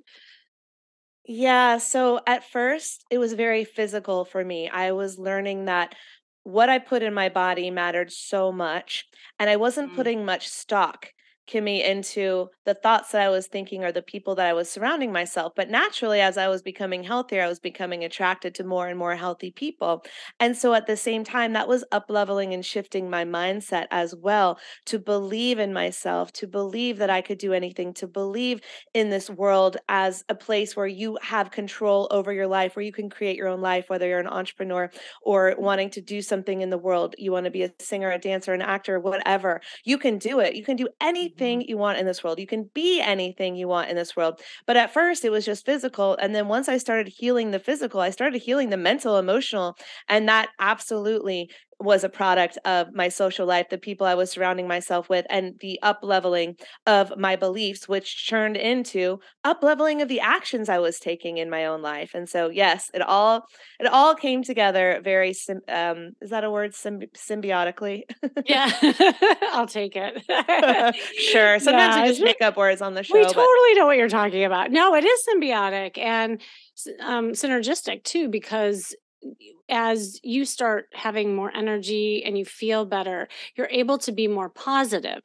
Yeah, 1.26 1.78
so 1.78 2.20
at 2.26 2.44
first 2.50 3.04
it 3.10 3.18
was 3.18 3.32
very 3.32 3.64
physical 3.64 4.24
for 4.26 4.44
me. 4.44 4.68
I 4.68 4.92
was 4.92 5.18
learning 5.18 5.66
that 5.66 5.94
what 6.44 6.70
I 6.70 6.78
put 6.78 7.02
in 7.02 7.14
my 7.14 7.28
body 7.30 7.70
mattered 7.70 8.12
so 8.12 8.52
much, 8.52 9.06
and 9.40 9.50
I 9.50 9.56
wasn't 9.56 9.92
Mm. 9.92 9.94
putting 9.94 10.24
much 10.26 10.48
stock, 10.48 11.12
Kimmy, 11.46 11.84
into 11.84 12.48
the 12.64 12.74
thoughts 12.74 13.12
that 13.12 13.20
I 13.20 13.28
was 13.28 13.46
thinking 13.46 13.84
or 13.84 13.92
the 13.92 14.02
people 14.02 14.34
that 14.36 14.46
I 14.46 14.54
was 14.54 14.70
surrounding 14.70 15.12
myself. 15.12 15.52
But 15.54 15.68
naturally, 15.68 16.20
as 16.20 16.38
I 16.38 16.48
was 16.48 16.62
becoming 16.62 17.02
healthier, 17.02 17.42
I 17.42 17.48
was 17.48 17.60
becoming 17.60 18.02
attracted 18.02 18.54
to 18.54 18.64
more 18.64 18.88
and 18.88 18.98
more 18.98 19.14
healthy 19.16 19.50
people. 19.50 20.04
And 20.40 20.56
so 20.56 20.72
at 20.72 20.86
the 20.86 20.96
same 20.96 21.22
time, 21.22 21.52
that 21.52 21.68
was 21.68 21.84
up 21.92 22.06
leveling 22.08 22.54
and 22.54 22.64
shifting 22.64 23.10
my 23.10 23.24
mindset 23.24 23.86
as 23.90 24.14
well 24.14 24.58
to 24.86 24.98
believe 24.98 25.58
in 25.58 25.74
myself, 25.74 26.32
to 26.32 26.46
believe 26.46 26.96
that 26.98 27.10
I 27.10 27.20
could 27.20 27.38
do 27.38 27.52
anything, 27.52 27.92
to 27.94 28.06
believe 28.06 28.60
in 28.94 29.10
this 29.10 29.28
world 29.28 29.76
as 29.88 30.24
a 30.30 30.34
place 30.34 30.74
where 30.74 30.86
you 30.86 31.18
have 31.20 31.50
control 31.50 32.08
over 32.10 32.32
your 32.32 32.46
life, 32.46 32.74
where 32.74 32.84
you 32.84 32.92
can 32.92 33.10
create 33.10 33.36
your 33.36 33.48
own 33.48 33.60
life, 33.60 33.84
whether 33.88 34.08
you're 34.08 34.18
an 34.18 34.26
entrepreneur 34.26 34.90
or 35.22 35.54
wanting 35.58 35.90
to 35.90 36.00
do 36.00 36.22
something 36.22 36.62
in 36.62 36.70
the 36.70 36.78
world. 36.78 37.14
You 37.18 37.32
want 37.32 37.44
to 37.44 37.50
be 37.50 37.64
a 37.64 37.72
singer, 37.80 38.10
a 38.10 38.18
dancer, 38.18 38.54
an 38.54 38.62
actor, 38.62 38.98
whatever. 38.98 39.60
You 39.84 39.98
can 39.98 40.16
do 40.16 40.40
it. 40.40 40.54
You 40.54 40.64
can 40.64 40.76
do 40.76 40.88
anything 41.02 41.33
Mhm. 41.36 41.64
you 41.68 41.76
want 41.78 41.98
in 41.98 42.06
this 42.06 42.22
world. 42.24 42.38
You 42.38 42.46
can 42.46 42.70
be 42.74 43.00
anything 43.00 43.56
you 43.56 43.68
want 43.68 43.90
in 43.90 43.96
this 43.96 44.16
world. 44.16 44.40
But 44.66 44.76
at 44.76 44.92
first, 44.92 45.24
it 45.24 45.30
was 45.30 45.44
just 45.44 45.64
physical. 45.66 46.16
And 46.20 46.34
then 46.34 46.48
once 46.48 46.68
I 46.68 46.78
started 46.78 47.08
healing 47.08 47.50
the 47.50 47.58
physical, 47.58 48.00
I 48.00 48.10
started 48.10 48.42
healing 48.42 48.70
the 48.70 48.76
mental, 48.76 49.18
emotional. 49.18 49.76
And 50.08 50.28
that 50.28 50.50
absolutely 50.60 51.50
was 51.84 52.04
a 52.04 52.08
product 52.08 52.58
of 52.64 52.92
my 52.94 53.08
social 53.08 53.46
life, 53.46 53.68
the 53.70 53.78
people 53.78 54.06
I 54.06 54.14
was 54.14 54.30
surrounding 54.30 54.66
myself 54.66 55.08
with, 55.08 55.26
and 55.30 55.54
the 55.60 55.78
up 55.82 56.00
leveling 56.02 56.56
of 56.86 57.16
my 57.16 57.36
beliefs, 57.36 57.88
which 57.88 58.28
turned 58.28 58.56
into 58.56 59.20
up 59.44 59.62
leveling 59.62 60.02
of 60.02 60.08
the 60.08 60.20
actions 60.20 60.68
I 60.68 60.78
was 60.78 60.98
taking 60.98 61.38
in 61.38 61.50
my 61.50 61.66
own 61.66 61.82
life. 61.82 62.12
And 62.14 62.28
so, 62.28 62.48
yes, 62.48 62.90
it 62.94 63.02
all 63.02 63.46
it 63.78 63.86
all 63.86 64.14
came 64.14 64.42
together 64.42 65.00
very 65.02 65.34
um 65.68 66.12
is 66.20 66.30
that 66.30 66.44
a 66.44 66.50
word 66.50 66.72
Symbi- 66.72 67.12
symbiotically? 67.12 68.02
Yeah, 68.46 68.70
I'll 69.52 69.66
take 69.66 69.96
it. 69.96 70.22
sure. 71.18 71.58
Sometimes 71.58 71.96
we 71.96 72.00
yeah, 72.02 72.06
just 72.06 72.22
make 72.22 72.42
up 72.42 72.56
words 72.56 72.82
on 72.82 72.94
the 72.94 73.00
We 73.12 73.22
show, 73.22 73.32
but 73.32 73.32
totally 73.32 73.74
know 73.74 73.86
what 73.86 73.96
you're 73.96 74.08
talking 74.08 74.44
about. 74.44 74.70
No, 74.70 74.94
it 74.94 75.04
is 75.04 75.26
symbiotic 75.28 75.98
and 75.98 76.40
um, 77.00 77.32
synergistic 77.32 78.04
too, 78.04 78.28
because 78.28 78.94
as 79.68 80.20
you 80.22 80.44
start 80.44 80.86
having 80.92 81.34
more 81.34 81.54
energy 81.54 82.22
and 82.24 82.36
you 82.38 82.44
feel 82.44 82.84
better, 82.84 83.28
you're 83.56 83.68
able 83.70 83.98
to 83.98 84.12
be 84.12 84.28
more 84.28 84.48
positive. 84.48 85.20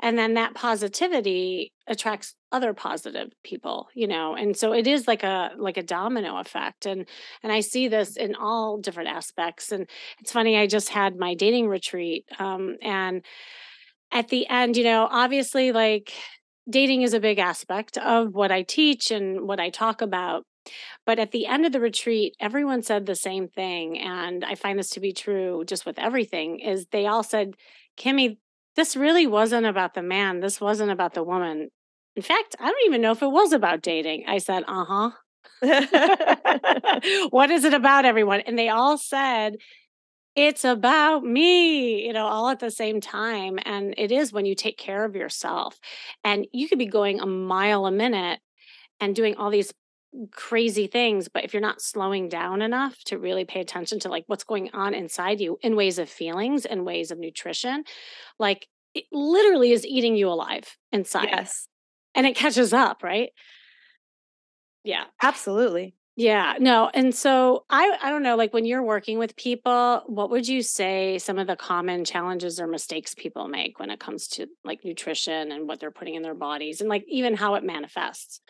And 0.00 0.18
then 0.18 0.34
that 0.34 0.54
positivity 0.54 1.72
attracts 1.86 2.34
other 2.50 2.74
positive 2.74 3.32
people, 3.42 3.88
you 3.94 4.06
know. 4.06 4.34
And 4.34 4.56
so 4.56 4.72
it 4.72 4.86
is 4.86 5.08
like 5.08 5.22
a 5.22 5.52
like 5.56 5.76
a 5.76 5.82
domino 5.82 6.38
effect. 6.38 6.86
And 6.86 7.06
and 7.42 7.52
I 7.52 7.60
see 7.60 7.88
this 7.88 8.16
in 8.16 8.34
all 8.34 8.78
different 8.78 9.08
aspects. 9.08 9.72
And 9.72 9.88
it's 10.20 10.32
funny, 10.32 10.58
I 10.58 10.66
just 10.66 10.90
had 10.90 11.16
my 11.16 11.34
dating 11.34 11.68
retreat. 11.68 12.26
Um, 12.38 12.76
and 12.82 13.24
at 14.12 14.28
the 14.28 14.46
end, 14.48 14.76
you 14.76 14.84
know, 14.84 15.08
obviously, 15.10 15.72
like 15.72 16.12
dating 16.68 17.02
is 17.02 17.14
a 17.14 17.20
big 17.20 17.38
aspect 17.38 17.98
of 17.98 18.34
what 18.34 18.52
I 18.52 18.62
teach 18.62 19.10
and 19.10 19.42
what 19.48 19.60
I 19.60 19.70
talk 19.70 20.02
about. 20.02 20.44
But 21.04 21.18
at 21.18 21.32
the 21.32 21.46
end 21.46 21.66
of 21.66 21.72
the 21.72 21.80
retreat, 21.80 22.36
everyone 22.40 22.82
said 22.82 23.06
the 23.06 23.14
same 23.14 23.48
thing. 23.48 23.98
And 23.98 24.44
I 24.44 24.54
find 24.54 24.78
this 24.78 24.90
to 24.90 25.00
be 25.00 25.12
true 25.12 25.64
just 25.66 25.84
with 25.86 25.98
everything 25.98 26.60
is 26.60 26.86
they 26.90 27.06
all 27.06 27.22
said, 27.22 27.54
Kimmy, 27.96 28.38
this 28.76 28.96
really 28.96 29.26
wasn't 29.26 29.66
about 29.66 29.94
the 29.94 30.02
man. 30.02 30.40
This 30.40 30.60
wasn't 30.60 30.90
about 30.90 31.14
the 31.14 31.22
woman. 31.24 31.70
In 32.16 32.22
fact, 32.22 32.56
I 32.60 32.66
don't 32.66 32.86
even 32.86 33.00
know 33.00 33.12
if 33.12 33.22
it 33.22 33.30
was 33.30 33.52
about 33.52 33.82
dating. 33.82 34.24
I 34.28 34.38
said, 34.38 34.64
uh 34.66 34.84
huh. 34.84 35.10
what 37.30 37.50
is 37.50 37.64
it 37.64 37.74
about 37.74 38.04
everyone? 38.04 38.40
And 38.40 38.58
they 38.58 38.68
all 38.68 38.98
said 38.98 39.56
it's 40.34 40.64
about 40.64 41.24
me, 41.24 42.06
you 42.06 42.12
know, 42.12 42.26
all 42.26 42.48
at 42.48 42.58
the 42.58 42.70
same 42.70 43.00
time. 43.00 43.58
And 43.64 43.94
it 43.98 44.10
is 44.10 44.32
when 44.32 44.46
you 44.46 44.54
take 44.54 44.78
care 44.78 45.04
of 45.04 45.14
yourself. 45.14 45.78
And 46.24 46.46
you 46.52 46.68
could 46.68 46.78
be 46.78 46.86
going 46.86 47.20
a 47.20 47.26
mile 47.26 47.84
a 47.86 47.90
minute 47.90 48.40
and 48.98 49.14
doing 49.14 49.36
all 49.36 49.50
these 49.50 49.72
crazy 50.32 50.86
things, 50.86 51.28
but 51.28 51.44
if 51.44 51.52
you're 51.54 51.62
not 51.62 51.80
slowing 51.82 52.28
down 52.28 52.62
enough 52.62 52.98
to 53.04 53.18
really 53.18 53.44
pay 53.44 53.60
attention 53.60 53.98
to 54.00 54.08
like 54.08 54.24
what's 54.26 54.44
going 54.44 54.70
on 54.72 54.94
inside 54.94 55.40
you 55.40 55.58
in 55.62 55.76
ways 55.76 55.98
of 55.98 56.08
feelings 56.08 56.66
and 56.66 56.84
ways 56.84 57.10
of 57.10 57.18
nutrition, 57.18 57.84
like 58.38 58.68
it 58.94 59.04
literally 59.12 59.72
is 59.72 59.86
eating 59.86 60.16
you 60.16 60.28
alive 60.28 60.76
inside 60.92 61.28
yes, 61.28 61.68
and 62.14 62.26
it 62.26 62.36
catches 62.36 62.72
up, 62.72 63.02
right? 63.02 63.30
Yeah. 64.84 65.06
absolutely. 65.22 65.94
Yeah, 66.14 66.56
no, 66.60 66.90
and 66.92 67.14
so 67.14 67.64
I 67.70 67.96
I 68.02 68.10
don't 68.10 68.22
know, 68.22 68.36
like 68.36 68.52
when 68.52 68.66
you're 68.66 68.82
working 68.82 69.18
with 69.18 69.34
people, 69.36 70.02
what 70.06 70.28
would 70.30 70.46
you 70.46 70.60
say 70.62 71.18
some 71.18 71.38
of 71.38 71.46
the 71.46 71.56
common 71.56 72.04
challenges 72.04 72.60
or 72.60 72.66
mistakes 72.66 73.14
people 73.14 73.48
make 73.48 73.78
when 73.80 73.88
it 73.90 73.98
comes 73.98 74.28
to 74.28 74.46
like 74.62 74.84
nutrition 74.84 75.50
and 75.50 75.66
what 75.66 75.80
they're 75.80 75.90
putting 75.90 76.14
in 76.14 76.22
their 76.22 76.34
bodies 76.34 76.80
and 76.82 76.90
like 76.90 77.04
even 77.08 77.34
how 77.34 77.54
it 77.54 77.64
manifests? 77.64 78.42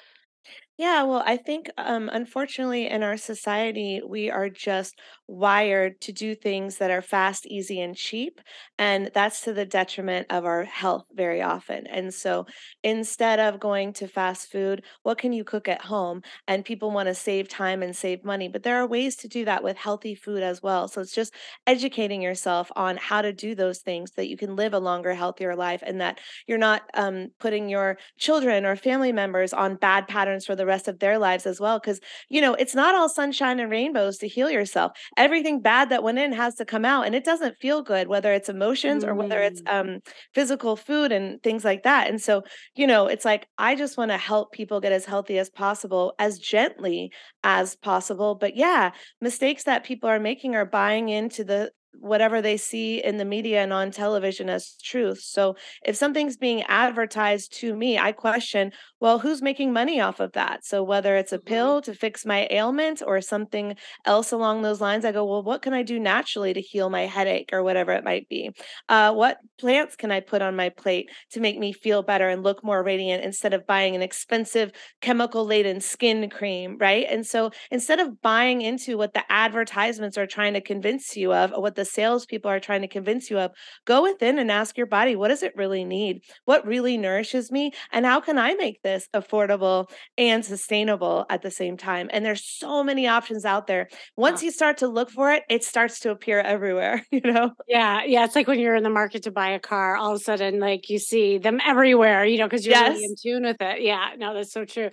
Yeah, 0.79 1.03
well, 1.05 1.23
I 1.25 1.37
think 1.37 1.71
um, 1.77 2.09
unfortunately 2.13 2.89
in 2.89 3.03
our 3.03 3.17
society, 3.17 4.01
we 4.05 4.31
are 4.31 4.49
just 4.49 4.99
wired 5.29 6.01
to 6.01 6.13
do 6.13 6.35
things 6.35 6.79
that 6.79 6.91
are 6.91 7.03
fast, 7.03 7.47
easy, 7.47 7.79
and 7.81 7.95
cheap. 7.95 8.41
And 8.79 9.11
that's 9.15 9.43
to 9.43 9.53
the 9.53 9.67
detriment 9.67 10.27
of 10.31 10.45
our 10.45 10.65
health 10.65 11.05
very 11.13 11.41
often. 11.43 11.87
And 11.87 12.13
so 12.13 12.47
instead 12.83 13.39
of 13.39 13.61
going 13.61 13.93
to 13.95 14.09
fast 14.09 14.51
food, 14.51 14.83
what 15.03 15.19
can 15.19 15.33
you 15.33 15.45
cook 15.45 15.69
at 15.69 15.83
home? 15.83 16.23
And 16.49 16.65
people 16.65 16.91
want 16.91 17.07
to 17.09 17.15
save 17.15 17.49
time 17.49 17.83
and 17.83 17.95
save 17.95 18.25
money, 18.25 18.49
but 18.49 18.63
there 18.63 18.79
are 18.79 18.87
ways 18.87 19.15
to 19.17 19.29
do 19.29 19.45
that 19.45 19.63
with 19.63 19.77
healthy 19.77 20.15
food 20.15 20.43
as 20.43 20.63
well. 20.63 20.89
So 20.89 21.01
it's 21.03 21.15
just 21.15 21.35
educating 21.67 22.23
yourself 22.23 22.71
on 22.77 22.97
how 22.97 23.23
to 23.23 23.33
do 23.33 23.55
those 23.55 23.79
things 23.81 24.13
that 24.13 24.29
you 24.29 24.37
can 24.37 24.57
live 24.57 24.75
a 24.75 24.79
longer, 24.79 25.15
healthier 25.15 25.55
life 25.55 25.83
and 25.85 26.01
that 26.01 26.19
you're 26.47 26.59
not 26.59 26.83
um, 26.95 27.29
putting 27.39 27.69
your 27.69 27.99
children 28.19 28.65
or 28.65 28.77
family 28.77 29.13
members 29.13 29.53
on 29.53 29.77
bad 29.77 30.09
patterns 30.09 30.45
for 30.47 30.57
the 30.57 30.62
rest 30.67 30.89
of 30.89 30.99
their 30.99 31.19
lives 31.19 31.47
as 31.47 31.61
well. 31.61 31.79
Because, 31.79 32.01
you 32.29 32.41
know, 32.41 32.55
it's 32.55 32.75
not 32.75 32.95
all 32.95 33.09
sunshine 33.09 33.61
and 33.61 33.71
rainbows 33.71 34.19
to 34.19 34.29
heal 34.29 34.51
yourself. 34.51 34.93
Everything 35.17 35.61
bad 35.61 35.89
that 35.91 36.03
went 36.03 36.19
in 36.19 36.33
has 36.33 36.55
to 36.57 36.65
come 36.65 36.85
out, 36.85 37.07
and 37.07 37.15
it 37.15 37.25
doesn't 37.25 37.57
feel 37.61 37.83
good, 37.83 38.09
whether 38.09 38.33
it's 38.33 38.49
emotions 38.49 39.05
or 39.05 39.15
whether 39.15 39.41
it's 39.43 39.63
Mm, 39.63 39.71
um, 39.71 40.01
physical 40.35 40.77
food 40.77 41.13
and 41.13 41.43
things 41.43 41.65
like 41.65 41.83
that. 41.83 42.09
And 42.09 42.21
so, 42.21 42.43
you 42.75 42.87
know, 42.87 43.07
it's 43.07 43.25
like 43.25 43.47
I 43.59 43.75
just 43.75 43.97
want 43.97 44.11
to 44.11 44.19
help 44.19 44.53
people 44.53 44.81
get 44.81 44.93
as 44.93 45.05
healthy 45.05 45.39
as 45.39 45.51
possible, 45.51 46.15
as 46.19 46.39
gently 46.39 47.13
as 47.45 47.77
possible. 47.77 48.35
But 48.35 48.57
yeah, 48.57 48.93
mistakes 49.21 49.65
that 49.65 49.85
people 49.85 50.09
are 50.09 50.21
making 50.21 50.55
are 50.55 50.67
buying 50.67 51.09
into 51.09 51.45
the 51.45 51.73
whatever 51.95 52.41
they 52.43 52.57
see 52.57 53.03
in 53.03 53.17
the 53.19 53.25
media 53.25 53.63
and 53.63 53.73
on 53.73 53.91
television 53.91 54.49
as 54.49 54.77
truth. 54.83 55.21
So 55.21 55.57
if 55.85 55.97
something's 55.97 56.37
being 56.37 56.63
advertised 56.65 57.53
to 57.61 57.75
me, 57.77 57.99
I 57.99 58.13
question, 58.13 58.73
well, 59.01 59.19
who's 59.19 59.43
making 59.43 59.73
money 59.73 60.01
off 60.01 60.21
of 60.21 60.33
that? 60.33 60.65
So 60.65 60.83
whether 60.83 61.17
it's 61.17 61.33
a 61.33 61.39
mhm, 61.47 61.73
pill 61.73 61.81
to 61.83 61.95
fix 61.95 62.25
my 62.25 62.49
ailment 62.51 63.03
or 63.07 63.21
something 63.21 63.77
else 64.05 64.33
along 64.33 64.63
those 64.63 64.81
lines, 64.81 65.05
I 65.05 65.13
go, 65.13 65.25
well, 65.25 65.43
what 65.43 65.63
can 65.63 65.75
I 65.75 65.83
do 65.83 65.99
naturally 65.99 66.53
to 66.55 66.61
heal 66.61 66.91
my 66.91 67.03
headache 67.03 67.51
or 67.53 67.63
whatever 67.63 67.93
it 67.93 68.05
might 68.05 68.29
be? 68.29 68.51
Uh, 68.89 69.13
what 69.13 69.39
plants 69.59 69.97
can 69.97 70.11
I 70.11 70.21
put 70.21 70.43
on 70.43 70.57
my 70.57 70.69
plate 70.69 71.11
to 71.33 71.41
make 71.41 71.59
me 71.59 71.73
feel 71.73 72.03
better 72.03 72.29
and 72.29 72.43
look 72.43 72.63
more 72.65 72.83
radiant 72.83 73.25
instead 73.25 73.55
of 73.55 73.67
buying 73.67 73.95
an 73.95 74.03
expensive 74.03 74.73
chemical 75.01 75.45
laden 75.45 75.81
skin 75.81 76.29
cream, 76.31 76.77
right? 76.79 77.07
And 77.09 77.27
so 77.27 77.51
instead 77.71 78.01
of 78.01 78.21
buying 78.23 78.63
into 78.63 78.97
what 78.99 79.15
the 79.15 79.25
advertisements 79.31 80.19
are 80.19 80.27
trying 80.27 80.55
to 80.55 80.61
convince 80.61 81.17
you 81.17 81.33
of, 81.33 81.53
or 81.53 81.61
what 81.63 81.75
the 81.75 81.82
the 81.83 81.91
salespeople 81.91 82.51
are 82.51 82.61
trying 82.61 82.83
to 82.83 82.89
convince 82.89 83.31
you 83.31 83.39
of. 83.39 83.53
Go 83.85 84.03
within 84.03 84.39
and 84.39 84.51
ask 84.51 84.77
your 84.77 84.87
body, 84.87 85.17
what 85.17 85.29
does 85.29 85.43
it 85.43 85.53
really 85.57 85.85
need? 85.85 86.23
What 86.45 86.67
really 86.67 86.97
nourishes 86.97 87.51
me? 87.51 87.73
And 87.93 88.07
how 88.07 88.21
can 88.21 88.39
I 88.39 88.55
make 88.55 88.83
this 88.83 89.09
affordable 89.15 89.91
and 90.17 90.45
sustainable 90.45 91.27
at 91.31 91.43
the 91.43 91.51
same 91.51 91.77
time? 91.77 92.09
And 92.13 92.25
there's 92.25 92.45
so 92.45 92.83
many 92.85 93.07
options 93.09 93.45
out 93.45 93.67
there. 93.67 93.89
Once 94.17 94.43
you 94.43 94.51
start 94.51 94.79
to 94.79 94.89
look 94.89 95.11
for 95.11 95.33
it, 95.33 95.43
it 95.51 95.65
starts 95.65 96.01
to 96.01 96.11
appear 96.11 96.41
everywhere, 96.41 97.05
you 97.11 97.21
know? 97.23 97.51
Yeah. 97.67 98.03
Yeah. 98.05 98.25
It's 98.25 98.35
like 98.37 98.47
when 98.47 98.59
you're 98.61 98.75
in 98.77 98.83
the 98.83 98.91
market 98.91 99.23
to 99.25 99.31
buy 99.31 99.51
a 99.51 99.61
car, 99.61 99.97
all 99.97 100.13
of 100.13 100.17
a 100.21 100.25
sudden, 100.25 100.61
like 100.61 100.89
you 100.89 100.99
see 100.99 101.39
them 101.39 101.61
everywhere, 101.65 102.25
you 102.25 102.39
know, 102.39 102.47
because 102.47 102.67
you're 102.67 102.75
Yes. 102.75 102.89
really 102.93 103.05
in 103.05 103.15
tune 103.21 103.45
with 103.45 103.57
it. 103.61 103.83
Yeah. 103.83 104.11
No, 104.17 104.35
that's 104.35 104.53
so 104.53 104.65
true. 104.65 104.91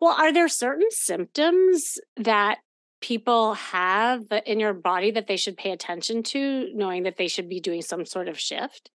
Well, 0.00 0.14
are 0.18 0.32
there 0.32 0.48
certain 0.48 0.88
symptoms 0.90 1.98
that 2.16 2.58
people 3.00 3.54
have 3.54 4.22
in 4.46 4.60
your 4.60 4.74
body 4.74 5.10
that 5.12 5.26
they 5.26 5.36
should 5.36 5.56
pay 5.56 5.70
attention 5.72 6.22
to, 6.24 6.70
knowing 6.74 7.04
that 7.04 7.16
they 7.16 7.28
should 7.28 7.48
be 7.48 7.60
doing 7.60 7.82
some 7.82 8.04
sort 8.06 8.28
of 8.28 8.38
shift? 8.38 8.90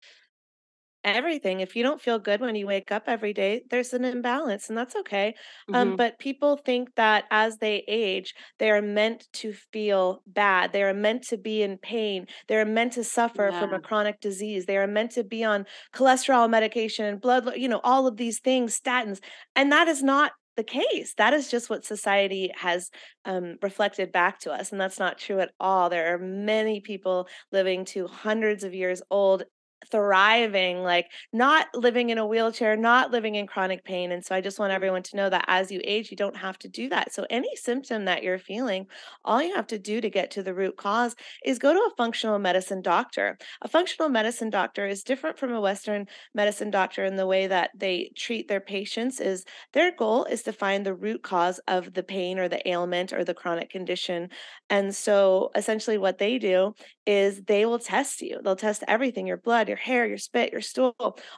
Everything. 1.03 1.61
If 1.61 1.77
you 1.77 1.83
don't 1.83 1.99
feel 2.01 2.19
good 2.19 2.43
when 2.43 2.55
you 2.57 2.67
wake 2.67 2.93
up 2.93 3.05
every 3.07 3.33
day, 3.33 3.63
there's 3.71 3.95
an 3.95 4.05
imbalance, 4.05 4.69
and 4.69 4.77
that's 4.77 4.95
okay. 4.97 5.35
Um, 5.73 5.93
hmm 5.93 5.97
but 5.97 6.19
people 6.19 6.59
think 6.59 6.95
that 6.97 7.25
as 7.31 7.57
they 7.57 7.85
age, 7.89 8.35
they 8.59 8.71
are 8.71 8.83
meant 8.83 9.27
to 9.33 9.55
feel 9.73 10.23
bad. 10.27 10.75
They 10.75 10.83
are 10.83 10.93
meant 10.93 11.23
to 11.29 11.39
be 11.39 11.63
in 11.63 11.79
pain. 11.79 12.27
They're 12.49 12.67
meant 12.67 12.93
to 12.95 13.05
suffer 13.05 13.51
from 13.51 13.73
a 13.73 13.81
chronic 13.81 14.21
disease. 14.21 14.67
They 14.67 14.77
are 14.77 14.87
meant 14.87 15.13
to 15.13 15.25
be 15.25 15.43
on 15.43 15.65
cholesterol 15.95 16.51
medication 16.51 17.07
and 17.07 17.19
blood, 17.19 17.51
you 17.57 17.69
know, 17.69 17.81
all 17.83 18.07
of 18.07 18.19
these 18.19 18.39
things, 18.39 18.79
statins. 18.79 19.21
And 19.57 19.73
that 19.73 19.89
is 19.89 20.03
not 20.03 20.33
the 20.57 20.65
case. 20.65 21.15
That 21.17 21.33
is 21.33 21.51
just 21.51 21.71
what 21.71 21.85
society 21.85 22.51
has 22.57 22.91
um, 23.25 23.57
reflected 23.63 24.13
back 24.13 24.41
to 24.41 24.53
us. 24.53 24.73
And 24.73 24.81
that's 24.81 24.99
not 24.99 25.19
true 25.19 25.41
at 25.41 25.53
all. 25.59 25.89
There 25.89 26.15
are 26.15 26.19
many 26.19 26.81
people 26.81 27.29
living 27.53 27.85
to 27.87 28.07
hundreds 28.07 28.65
of 28.65 28.75
years 28.75 29.03
old 29.11 29.45
thriving, 29.91 30.83
like 30.83 31.11
not 31.33 31.69
living 31.75 32.11
in 32.11 32.19
a 32.19 32.27
wheelchair, 32.27 32.77
not 32.77 33.11
living 33.11 33.35
in 33.35 33.47
chronic 33.47 33.85
pain. 33.85 34.13
And 34.13 34.25
so 34.25 34.35
I 34.35 34.41
just 34.41 34.59
want 34.59 34.73
everyone 34.73 35.03
to 35.05 35.17
know 35.17 35.29
that 35.31 35.45
as 35.49 35.71
you 35.71 35.81
age, 35.85 36.11
you 36.11 36.17
don't 36.17 36.37
have 36.37 36.59
to 36.61 36.69
do 36.69 36.89
that. 36.91 37.13
So 37.13 37.27
any 37.31 37.55
symptom 37.57 38.05
that 38.05 38.23
you're 38.23 38.39
feeling, 38.39 38.87
all 39.25 39.43
you 39.43 39.55
have 39.55 39.67
to 39.69 39.79
do 39.79 40.01
to 40.01 40.11
get 40.11 40.31
to 40.33 40.43
the 40.43 40.55
root 40.55 40.77
cause 40.77 41.15
is 41.45 41.59
go 41.59 41.73
to 41.73 41.79
a 41.79 41.97
functional 41.97 42.39
medicine 42.39 42.83
doctor. 42.83 43.39
A 43.63 43.69
functional 43.69 44.09
medicine 44.09 44.51
doctor 44.51 44.87
is 44.87 45.03
different 45.03 45.39
from 45.39 45.53
a 45.53 45.61
Western 45.61 46.07
medicine 46.35 46.71
doctor 46.71 47.05
in 47.05 47.17
the 47.17 47.27
way 47.27 47.47
that 47.47 47.71
they 47.75 48.13
treat 48.17 48.49
their 48.49 48.61
patients 48.61 49.21
is 49.21 49.45
their 49.73 49.93
goal 49.97 50.25
is 50.25 50.43
to 50.43 50.53
find 50.53 50.85
the 50.85 50.95
root 50.95 51.23
cause 51.23 51.59
of 51.67 51.95
the 51.95 52.03
pain 52.03 52.39
or 52.39 52.49
the 52.49 52.67
ailment 52.69 53.13
or 53.13 53.25
the 53.25 53.35
chronic 53.35 53.71
condition. 53.71 54.29
And 54.69 54.95
so 54.95 55.51
essentially 55.55 55.99
what 55.99 56.19
they 56.19 56.39
do 56.39 56.75
is 57.11 57.43
they 57.53 57.65
will 57.67 57.79
test 57.79 58.21
you. 58.23 58.41
They'll 58.43 58.57
test 58.57 58.85
everything 58.89 59.27
your 59.27 59.37
blood, 59.37 59.69
your 59.69 59.77
hair, 59.89 60.07
your 60.07 60.19
spit, 60.19 60.53
your 60.53 60.61
stool, 60.61 60.95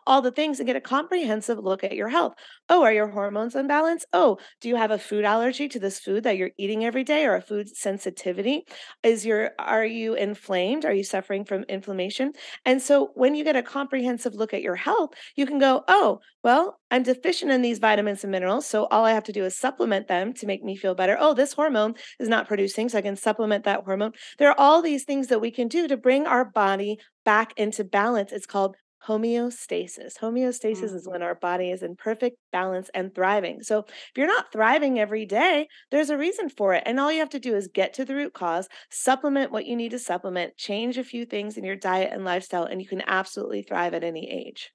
all 0.06 0.20
the 0.22 0.30
things 0.38 0.58
and 0.60 0.66
get 0.66 0.76
a 0.76 0.80
comprehensive 0.96 1.58
look 1.58 1.82
at 1.84 1.96
your 2.00 2.08
health. 2.08 2.34
Oh, 2.68 2.82
are 2.82 2.92
your 2.92 3.08
hormones 3.08 3.54
unbalanced? 3.54 4.06
Oh, 4.12 4.38
do 4.60 4.68
you 4.68 4.76
have 4.76 4.90
a 4.90 4.98
food 4.98 5.24
allergy 5.24 5.68
to 5.68 5.78
this 5.80 5.98
food 5.98 6.24
that 6.24 6.36
you're 6.36 6.50
eating 6.58 6.84
every 6.84 7.04
day 7.04 7.24
or 7.26 7.34
a 7.36 7.42
food 7.42 7.68
sensitivity? 7.74 8.64
Is 9.02 9.24
your 9.26 9.52
are 9.58 9.84
you 9.86 10.14
inflamed? 10.14 10.84
Are 10.84 10.92
you 10.94 11.04
suffering 11.04 11.44
from 11.44 11.62
inflammation? 11.64 12.32
And 12.64 12.80
so 12.82 13.10
when 13.14 13.34
you 13.34 13.44
get 13.44 13.56
a 13.56 13.62
comprehensive 13.62 14.34
look 14.34 14.54
at 14.54 14.62
your 14.62 14.76
health, 14.76 15.10
you 15.36 15.46
can 15.46 15.58
go, 15.58 15.84
"Oh, 15.88 16.20
well, 16.44 16.80
I'm 16.90 17.02
deficient 17.04 17.50
in 17.52 17.62
these 17.62 17.78
vitamins 17.78 18.24
and 18.24 18.30
minerals, 18.30 18.66
so 18.66 18.86
all 18.86 19.04
I 19.04 19.12
have 19.12 19.24
to 19.24 19.32
do 19.32 19.44
is 19.44 19.56
supplement 19.58 20.08
them 20.08 20.32
to 20.34 20.46
make 20.46 20.62
me 20.64 20.76
feel 20.76 20.94
better. 20.94 21.16
Oh, 21.18 21.34
this 21.34 21.52
hormone 21.52 21.94
is 22.18 22.28
not 22.28 22.48
producing, 22.48 22.88
so 22.88 22.98
I 22.98 23.02
can 23.02 23.16
supplement 23.16 23.64
that 23.64 23.84
hormone." 23.84 24.12
There 24.38 24.50
are 24.50 24.58
all 24.58 24.82
these 24.82 25.04
things 25.04 25.28
that 25.28 25.40
we 25.40 25.50
can 25.50 25.62
do 25.69 25.88
to 25.88 25.97
bring 25.97 26.26
our 26.26 26.45
body 26.45 26.99
back 27.25 27.52
into 27.59 27.85
balance. 27.85 28.33
It's 28.33 28.47
called 28.47 28.76
homeostasis. 29.07 30.19
Homeostasis 30.19 30.95
is 30.95 31.07
Mhm. 31.07 31.09
when 31.09 31.23
our 31.23 31.35
body 31.35 31.71
is 31.71 31.83
in 31.83 31.97
perfect 31.97 32.37
balance 32.52 32.88
and 32.95 33.12
thriving. 33.14 33.62
So 33.62 33.81
if 33.81 34.11
you're 34.16 34.26
not 34.28 34.52
thriving 34.52 34.99
every 35.00 35.26
day, 35.26 35.66
there's 35.90 36.11
a 36.11 36.16
reason 36.19 36.49
for 36.49 36.75
it. 36.75 36.85
And 36.87 37.00
all 37.00 37.11
you 37.12 37.19
have 37.19 37.31
to 37.31 37.40
do 37.40 37.57
is 37.57 37.66
get 37.69 37.92
to 37.95 38.04
the 38.04 38.14
root 38.14 38.33
cause, 38.35 38.69
supplement 38.90 39.50
what 39.50 39.66
you 39.66 39.75
need 39.76 39.90
to 39.90 39.99
supplement, 39.99 40.57
change 40.57 40.99
a 40.99 41.04
few 41.04 41.25
things 41.26 41.57
in 41.59 41.64
your 41.64 41.76
diet 41.76 42.12
and 42.12 42.25
lifestyle, 42.25 42.64
and 42.64 42.81
you 42.81 42.87
can 42.88 43.02
absolutely 43.07 43.62
thrive 43.62 43.95
at 43.95 44.04
any 44.04 44.31
age. 44.31 44.73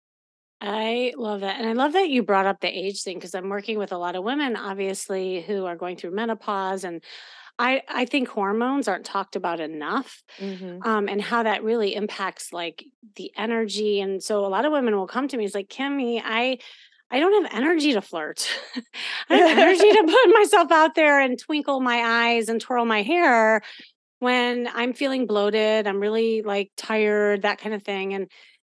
I 0.59 1.13
love 1.15 1.41
that. 1.41 1.59
And 1.59 1.69
I 1.69 1.73
love 1.73 1.93
that 1.93 2.09
you 2.09 2.23
brought 2.23 2.47
up 2.47 2.61
the 2.61 2.67
age 2.67 3.03
thing 3.03 3.17
because 3.17 3.35
I'm 3.35 3.49
working 3.49 3.77
with 3.77 3.91
a 3.91 3.97
lot 3.97 4.15
of 4.15 4.23
women, 4.23 4.55
obviously, 4.55 5.41
who 5.41 5.65
are 5.65 5.75
going 5.75 5.97
through 5.97 6.11
menopause. 6.15 6.83
And 6.83 7.03
I, 7.59 7.81
I 7.89 8.05
think 8.05 8.27
hormones 8.27 8.87
aren't 8.87 9.05
talked 9.05 9.35
about 9.35 9.59
enough 9.59 10.21
hmm 10.39 10.79
um, 10.83 11.09
and 11.09 11.21
how 11.21 11.43
that 11.43 11.63
really 11.63 11.95
impacts 11.95 12.53
like 12.53 12.85
the 13.15 13.31
energy. 13.35 13.99
And 13.99 14.21
so 14.21 14.45
a 14.45 14.47
lot 14.47 14.65
of 14.65 14.71
women 14.71 14.95
will 14.95 15.07
come 15.07 15.27
to 15.27 15.37
me, 15.37 15.45
it's 15.45 15.55
like, 15.55 15.69
Kimmy, 15.69 16.21
I, 16.23 16.59
I 17.09 17.19
don't 17.19 17.43
have 17.43 17.53
energy 17.53 17.93
to 17.93 18.01
flirt. 18.01 18.47
I 19.29 19.37
don't 19.37 19.49
have 19.49 19.57
energy 19.57 19.91
to 19.91 20.03
put 20.23 20.33
myself 20.33 20.71
out 20.71 20.93
there 20.95 21.19
and 21.19 21.39
twinkle 21.39 21.79
my 21.79 22.01
eyes 22.03 22.49
and 22.49 22.61
twirl 22.61 22.85
my 22.85 23.01
hair 23.01 23.61
when 24.19 24.67
I'm 24.73 24.93
feeling 24.93 25.25
bloated. 25.25 25.87
I'm 25.87 25.99
really 25.99 26.41
like 26.43 26.71
tired, 26.77 27.43
that 27.43 27.59
kind 27.59 27.73
of 27.75 27.83
thing. 27.83 28.13
And 28.13 28.29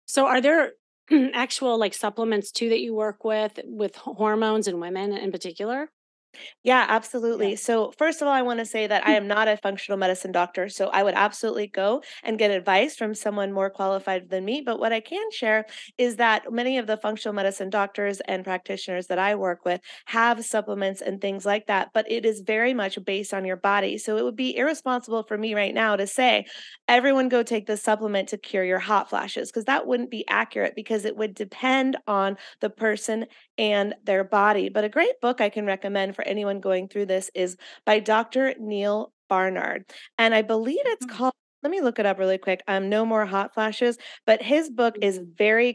so 0.08 0.26
are 0.28 0.42
there 0.42 0.74
actual 1.34 1.78
like 1.78 1.94
supplements 1.94 2.52
too 2.52 2.70
that 2.70 2.82
you 2.82 2.94
work 2.94 3.24
with 3.24 3.60
with 3.66 3.96
hormones 3.96 4.68
and 4.68 4.82
women 4.82 5.14
in 5.14 5.32
particular? 5.32 5.90
Yeah, 6.64 6.86
Yeah. 6.86 6.86
absolutely. 6.90 7.56
So, 7.56 7.92
first 7.98 8.22
of 8.22 8.28
all, 8.28 8.34
I 8.34 8.42
want 8.42 8.60
to 8.60 8.66
say 8.66 8.88
that 8.88 9.06
I 9.06 9.14
mm. 9.14 9.18
am 9.18 9.28
not 9.28 9.48
a 9.48 9.58
functional 9.58 9.98
medicine 9.98 10.32
doctor. 10.32 10.70
So, 10.70 10.88
I 10.90 11.04
would 11.04 11.14
absolutely 11.14 11.68
go 11.68 12.02
and 12.24 12.40
get 12.40 12.52
advice 12.52 12.96
from 12.96 13.14
someone 13.16 13.52
more 13.52 13.70
qualified 13.70 14.30
than 14.30 14.46
me. 14.46 14.62
But 14.62 14.80
what 14.80 14.94
I 14.94 15.00
can 15.02 15.30
share 15.32 15.66
is 15.98 16.16
that 16.18 16.52
many 16.52 16.78
of 16.78 16.88
the 16.88 16.98
functional 16.98 17.34
medicine 17.36 17.70
doctors 17.70 18.20
and 18.22 18.44
practitioners 18.44 19.08
that 19.08 19.20
I 19.20 19.36
work 19.36 19.66
with 19.66 19.82
have 20.06 20.44
supplements 20.46 21.02
and 21.02 21.20
things 21.20 21.46
like 21.46 21.68
that. 21.68 21.90
But 21.94 22.10
it 22.10 22.26
is 22.26 22.42
very 22.42 22.74
much 22.74 23.04
based 23.04 23.34
on 23.34 23.46
your 23.46 23.58
body. 23.58 23.98
So, 23.98 24.18
it 24.18 24.24
would 24.24 24.36
be 24.38 24.56
irresponsible 24.56 25.24
for 25.24 25.38
me 25.38 25.54
right 25.56 25.74
now 25.74 25.96
to 25.96 26.08
say, 26.08 26.46
everyone 26.88 27.30
go 27.30 27.44
take 27.44 27.66
this 27.68 27.82
supplement 27.84 28.30
to 28.30 28.38
cure 28.38 28.64
your 28.64 28.80
hot 28.80 29.10
flashes, 29.10 29.50
because 29.52 29.66
that 29.66 29.88
wouldn't 29.88 30.10
be 30.12 30.28
accurate 30.28 30.76
because 30.76 31.06
it 31.06 31.16
would 31.18 31.34
depend 31.34 31.98
on 32.08 32.38
the 32.62 32.70
person 32.70 33.26
and 33.58 33.94
their 34.04 34.24
body. 34.24 34.70
But 34.70 34.84
a 34.84 34.90
great 34.90 35.20
book 35.22 35.42
I 35.42 35.50
can 35.50 35.66
recommend 35.66 36.16
for 36.16 36.23
anyone 36.26 36.60
going 36.60 36.88
through 36.88 37.08
this 37.08 37.30
is 37.36 37.58
by 37.86 38.00
Dr. 38.00 38.56
Neal 38.60 39.14
Barnard. 39.30 39.86
And 40.18 40.34
I 40.36 40.42
believe 40.42 40.82
it's 40.86 41.06
Mhm. 41.06 41.08
called, 41.08 41.34
let 41.64 41.72
me 41.72 41.82
look 41.82 41.98
it 42.00 42.06
up 42.06 42.20
really 42.20 42.38
quick. 42.38 42.62
Um, 42.68 42.90
No 42.90 43.06
More 43.06 43.26
Hot 43.26 43.54
Flashes. 43.54 43.98
But 44.26 44.42
his 44.42 44.70
book 44.70 44.98
is 45.02 45.20
Mhm. 45.20 45.26
very 45.38 45.74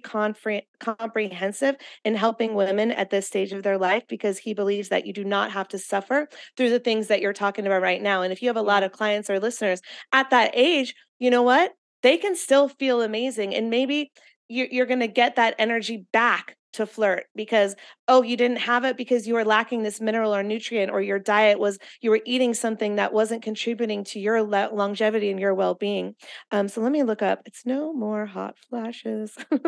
comprehensive 0.81 1.77
in 2.05 2.15
helping 2.15 2.55
women 2.55 2.93
at 2.93 3.11
this 3.11 3.27
stage 3.27 3.53
of 3.53 3.63
their 3.63 3.79
life 3.79 4.05
because 4.09 4.39
he 4.39 4.55
believes 4.55 4.91
that 4.91 5.07
you 5.07 5.13
do 5.15 5.25
not 5.25 5.51
have 5.53 5.69
to 5.69 5.79
suffer 5.79 6.29
through 6.57 6.71
the 6.71 6.79
things 6.81 7.09
that 7.09 7.21
you're 7.23 7.33
talking 7.33 7.67
about 7.67 7.83
right 7.83 8.03
now. 8.03 8.23
And 8.23 8.33
if 8.33 8.43
you 8.43 8.49
have 8.49 8.57
a 8.57 8.63
lot 8.63 8.83
of 8.83 8.93
clients 8.93 9.31
or 9.31 9.41
listeners 9.41 9.81
at 10.13 10.31
that 10.31 10.51
age, 10.55 10.95
you 11.19 11.31
know 11.31 11.43
what? 11.43 11.73
They 12.03 12.19
can 12.19 12.37
still 12.37 12.69
feel 12.69 13.03
amazing. 13.03 13.55
And 13.55 13.71
maybe 13.71 14.13
you're, 14.49 14.69
you're 14.71 14.87
going 14.87 15.01
to 15.01 15.09
get 15.09 15.37
that 15.37 15.55
energy 15.59 16.07
back 16.13 16.57
to 16.73 16.87
flirt 16.87 17.25
because 17.35 17.75
oh 18.09 18.23
you 18.23 18.37
didn't 18.37 18.59
have 18.59 18.85
it 18.85 18.97
because 18.97 19.27
you 19.27 19.35
were 19.35 19.45
lacking 19.45 19.83
this 19.83 20.01
mineral 20.01 20.35
or 20.35 20.43
nutrient 20.43 20.91
or 20.91 21.01
your 21.01 21.19
diet 21.19 21.59
was 21.59 21.79
you 22.01 22.11
were 22.11 22.21
eating 22.25 22.55
something 22.55 22.97
that 22.97 23.13
wasn't 23.13 23.43
contributing 23.43 24.05
to 24.05 24.21
your 24.21 24.43
le- 24.43 24.71
longevity 24.73 25.31
and 25.31 25.41
your 25.41 25.55
well-being. 25.55 26.15
Um 26.51 26.69
so 26.69 26.81
let 26.81 26.93
me 26.93 27.03
look 27.03 27.23
up 27.23 27.41
it's 27.47 27.65
no 27.65 27.93
more 27.93 28.27
hot 28.27 28.57
flashes. 28.69 29.37
Oh 29.51 29.59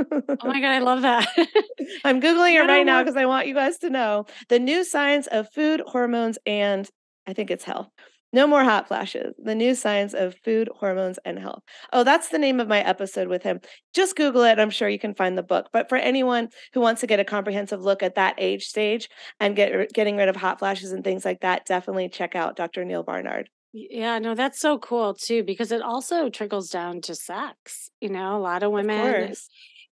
my 0.45 0.61
god, 0.61 0.73
I 0.73 0.79
love 0.81 1.03
that. 1.03 1.29
i'm 2.05 2.21
googling 2.21 2.55
it 2.55 2.67
right 2.67 2.85
now 2.85 3.03
because 3.03 3.17
i 3.17 3.27
want 3.27 3.47
you 3.47 3.55
guys 3.55 3.79
to 3.79 3.91
know. 3.91 4.27
The 4.49 4.59
new 4.59 4.85
science 4.85 5.27
of 5.27 5.51
food 5.53 5.83
hormones 5.87 6.39
and 6.47 6.89
i 7.27 7.33
think 7.33 7.51
it's 7.51 7.65
health 7.65 7.89
no 8.33 8.47
more 8.47 8.65
hot 8.65 8.89
flashes. 8.89 9.35
The 9.43 9.55
new 9.55 9.75
science 9.75 10.15
of 10.15 10.35
food 10.45 10.69
hormones 10.75 11.19
and 11.25 11.39
health. 11.39 11.63
Oh 11.93 12.05
that's 12.05 12.29
the 12.29 12.39
name 12.39 12.61
of 12.61 12.69
my 12.69 12.81
episode 12.81 13.29
with 13.29 13.43
him. 13.43 13.61
Just 13.95 14.17
google 14.17 14.43
it 14.45 14.59
i'm 14.59 14.71
sure 14.71 14.89
you 14.89 14.99
can 14.99 15.15
find 15.15 15.37
the 15.37 15.43
book. 15.43 15.69
But 15.73 15.89
for 15.89 15.97
anyone 15.97 16.49
who 16.73 16.81
wants 16.81 17.01
to 17.03 17.07
get 17.07 17.21
a 17.21 17.25
comprehensive 17.25 17.81
look 17.83 18.03
at 18.03 18.15
that 18.17 18.35
age 18.39 18.65
stage 18.67 19.09
and 19.41 19.57
get 19.57 19.93
getting 19.93 20.17
rid 20.17 20.29
of 20.29 20.37
hot 20.37 20.59
flashes 20.59 20.93
and 20.93 21.05
things 21.05 21.25
like 21.25 21.41
that 21.41 21.67
definitely 21.67 22.09
check 22.09 22.35
out 22.35 22.57
dr 22.57 22.85
neal 22.85 23.03
barnard. 23.03 23.49
Yeah, 23.73 24.19
no, 24.19 24.35
that's 24.35 24.61
so 24.61 24.79
cool 24.79 25.15
too 25.15 25.45
because 25.45 25.71
it 25.71 25.81
also 25.83 26.29
trickles 26.29 26.71
down 26.71 27.01
to 27.03 27.15
sex. 27.15 27.91
You 28.01 28.09
know, 28.11 28.37
a 28.37 28.41
lot 28.41 28.63
of 28.63 28.73
of 28.73 28.73
women 28.73 28.91
course 28.91 29.49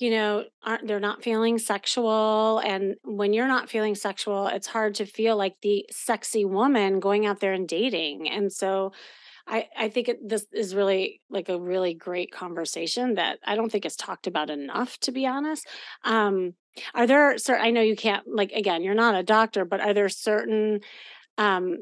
you 0.04 0.10
know, 0.10 0.44
aren't 0.62 0.86
they're 0.86 1.00
not 1.00 1.24
feeling 1.24 1.58
sexual. 1.58 2.58
And 2.58 2.96
when 3.04 3.32
you're 3.32 3.48
not 3.48 3.70
feeling 3.70 3.94
sexual, 3.94 4.48
it's 4.48 4.66
hard 4.66 4.96
to 4.96 5.06
feel 5.06 5.34
like 5.34 5.56
the 5.62 5.86
sexy 5.90 6.44
woman 6.44 7.00
going 7.00 7.24
out 7.24 7.40
there 7.40 7.54
and 7.54 7.66
dating. 7.66 8.28
And 8.28 8.52
so 8.52 8.92
I, 9.46 9.66
I 9.74 9.88
think 9.88 10.10
it, 10.10 10.18
this 10.28 10.44
is 10.52 10.74
really 10.74 11.22
like 11.30 11.48
a 11.48 11.58
really 11.58 11.94
great 11.94 12.30
conversation 12.30 13.14
that 13.14 13.38
I 13.46 13.56
don't 13.56 13.72
think 13.72 13.86
is 13.86 13.96
talked 13.96 14.26
about 14.26 14.50
enough, 14.50 14.98
to 15.00 15.10
be 15.10 15.26
honest. 15.26 15.66
Um, 16.04 16.52
are 16.94 17.06
there 17.06 17.38
certain, 17.38 17.64
I 17.64 17.70
know 17.70 17.80
you 17.80 17.96
can't, 17.96 18.24
like, 18.26 18.52
again, 18.52 18.82
you're 18.82 18.94
not 18.94 19.14
a 19.14 19.22
doctor, 19.22 19.64
but 19.64 19.80
are 19.80 19.94
there 19.94 20.10
certain 20.10 20.80
um, 21.38 21.78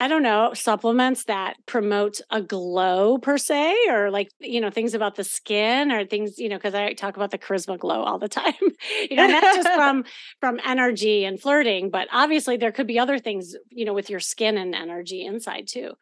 I 0.00 0.06
don't 0.06 0.22
know, 0.22 0.52
supplements 0.54 1.24
that 1.24 1.56
promote 1.66 2.20
a 2.30 2.40
glow 2.40 3.18
per 3.18 3.36
se, 3.36 3.74
or 3.90 4.12
like, 4.12 4.30
you 4.38 4.60
know, 4.60 4.70
things 4.70 4.94
about 4.94 5.16
the 5.16 5.24
skin 5.24 5.90
or 5.90 6.04
things, 6.04 6.38
you 6.38 6.48
know, 6.48 6.56
because 6.56 6.74
I 6.74 6.92
talk 6.92 7.16
about 7.16 7.32
the 7.32 7.38
charisma 7.38 7.76
glow 7.76 8.04
all 8.04 8.18
the 8.18 8.28
time, 8.28 8.54
you 9.10 9.16
know, 9.16 9.26
not 9.26 9.50
just 9.50 9.68
from 9.74 10.04
from 10.40 10.60
energy 10.64 11.24
and 11.24 11.40
flirting, 11.40 11.90
but 11.90 12.06
obviously 12.12 12.56
there 12.56 12.70
could 12.70 12.86
be 12.86 12.98
other 12.98 13.18
things, 13.18 13.56
you 13.70 13.84
know, 13.84 13.94
with 13.94 14.08
your 14.08 14.20
skin 14.20 14.56
and 14.56 14.74
energy 14.74 15.24
inside 15.24 15.66
too. 15.66 15.92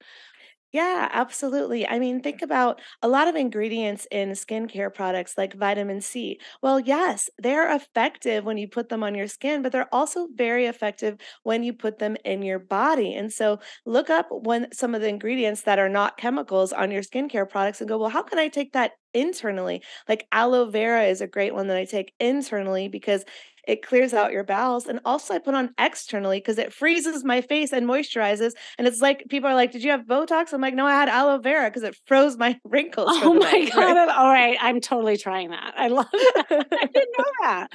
Yeah, 0.72 1.08
absolutely. 1.12 1.88
I 1.88 1.98
mean, 1.98 2.20
think 2.20 2.42
about 2.42 2.80
a 3.00 3.08
lot 3.08 3.28
of 3.28 3.36
ingredients 3.36 4.06
in 4.10 4.30
skincare 4.32 4.92
products 4.92 5.38
like 5.38 5.54
vitamin 5.54 6.00
C. 6.02 6.38
Well, 6.60 6.80
yes, 6.80 7.30
they're 7.38 7.74
effective 7.74 8.44
when 8.44 8.58
you 8.58 8.68
put 8.68 8.88
them 8.90 9.02
on 9.02 9.14
your 9.14 9.28
skin, 9.28 9.62
but 9.62 9.72
they're 9.72 9.92
also 9.94 10.28
very 10.34 10.66
effective 10.66 11.16
when 11.44 11.62
you 11.62 11.72
put 11.72 11.98
them 11.98 12.16
in 12.24 12.42
your 12.42 12.58
body. 12.58 13.14
And 13.14 13.32
so 13.32 13.60
look 13.86 14.10
up 14.10 14.26
when 14.30 14.70
some 14.72 14.94
of 14.94 15.00
the 15.00 15.08
ingredients 15.08 15.62
that 15.62 15.78
are 15.78 15.88
not 15.88 16.18
chemicals 16.18 16.72
on 16.74 16.90
your 16.90 17.02
skincare 17.02 17.48
products 17.48 17.80
and 17.80 17.88
go, 17.88 17.96
well, 17.96 18.10
how 18.10 18.22
can 18.22 18.38
I 18.38 18.48
take 18.48 18.72
that 18.72 18.92
internally? 19.14 19.82
Like 20.08 20.26
aloe 20.32 20.68
vera 20.68 21.04
is 21.04 21.22
a 21.22 21.26
great 21.26 21.54
one 21.54 21.68
that 21.68 21.76
I 21.78 21.86
take 21.86 22.12
internally 22.20 22.88
because 22.88 23.24
it 23.66 23.86
clears 23.86 24.14
out 24.14 24.32
your 24.32 24.44
bowels. 24.44 24.86
And 24.86 25.00
also, 25.04 25.34
I 25.34 25.38
put 25.38 25.54
on 25.54 25.74
externally 25.78 26.38
because 26.38 26.58
it 26.58 26.72
freezes 26.72 27.24
my 27.24 27.40
face 27.40 27.72
and 27.72 27.86
moisturizes. 27.86 28.52
And 28.78 28.86
it's 28.86 29.00
like 29.00 29.24
people 29.28 29.48
are 29.48 29.54
like, 29.54 29.72
"Did 29.72 29.82
you 29.82 29.90
have 29.90 30.02
Botox?" 30.06 30.52
I'm 30.52 30.60
like, 30.60 30.74
"No, 30.74 30.86
I 30.86 30.92
had 30.92 31.08
aloe 31.08 31.38
vera 31.38 31.68
because 31.68 31.82
it 31.82 31.96
froze 32.06 32.36
my 32.36 32.58
wrinkles." 32.64 33.08
Oh 33.10 33.34
my 33.34 33.50
night, 33.50 33.72
god! 33.72 33.94
Right? 33.94 34.08
All 34.16 34.30
right, 34.30 34.56
I'm 34.60 34.80
totally 34.80 35.16
trying 35.16 35.50
that. 35.50 35.74
I 35.76 35.88
love 35.88 36.06
that. 36.12 36.46
I 36.50 36.86
didn't 36.86 37.14
know 37.18 37.24
that. 37.42 37.68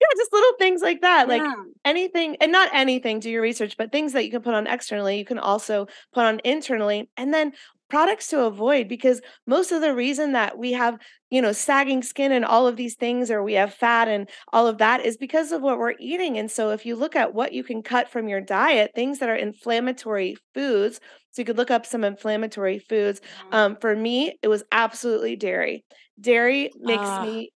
Yeah, 0.00 0.06
just 0.16 0.32
little 0.32 0.52
things 0.58 0.82
like 0.82 1.00
that. 1.00 1.26
Like 1.26 1.42
anything, 1.84 2.36
and 2.40 2.52
not 2.52 2.68
anything, 2.74 3.18
do 3.18 3.30
your 3.30 3.40
research, 3.40 3.76
but 3.78 3.92
things 3.92 4.12
that 4.12 4.24
you 4.24 4.30
can 4.30 4.42
put 4.42 4.52
on 4.52 4.66
externally, 4.66 5.18
you 5.18 5.24
can 5.24 5.38
also 5.38 5.86
put 6.12 6.24
on 6.24 6.40
internally. 6.44 7.08
And 7.16 7.32
then 7.32 7.52
products 7.88 8.28
to 8.28 8.44
avoid 8.44 8.88
because 8.88 9.20
most 9.46 9.72
of 9.72 9.80
the 9.80 9.94
reason 9.94 10.32
that 10.32 10.58
we 10.58 10.72
have 10.72 10.98
you 11.30 11.40
know 11.42 11.52
sagging 11.52 12.02
skin 12.02 12.32
and 12.32 12.44
all 12.44 12.66
of 12.66 12.76
these 12.76 12.94
things 12.94 13.30
or 13.30 13.42
we 13.42 13.54
have 13.54 13.72
fat 13.72 14.08
and 14.08 14.28
all 14.52 14.66
of 14.66 14.78
that 14.78 15.04
is 15.04 15.16
because 15.16 15.52
of 15.52 15.62
what 15.62 15.78
we're 15.78 15.94
eating 15.98 16.38
and 16.38 16.50
so 16.50 16.70
if 16.70 16.86
you 16.86 16.96
look 16.96 17.16
at 17.16 17.34
what 17.34 17.52
you 17.52 17.62
can 17.62 17.82
cut 17.82 18.08
from 18.08 18.28
your 18.28 18.40
diet 18.40 18.90
things 18.94 19.18
that 19.18 19.28
are 19.28 19.36
inflammatory 19.36 20.36
foods 20.54 21.00
so 21.30 21.42
you 21.42 21.46
could 21.46 21.56
look 21.56 21.70
up 21.70 21.86
some 21.86 22.04
inflammatory 22.04 22.78
foods 22.78 23.20
mm-hmm. 23.20 23.54
um, 23.54 23.76
for 23.76 23.94
me 23.94 24.38
it 24.42 24.48
was 24.48 24.64
absolutely 24.72 25.36
dairy 25.36 25.84
dairy 26.20 26.70
makes 26.80 27.02
uh. 27.02 27.22
me 27.22 27.50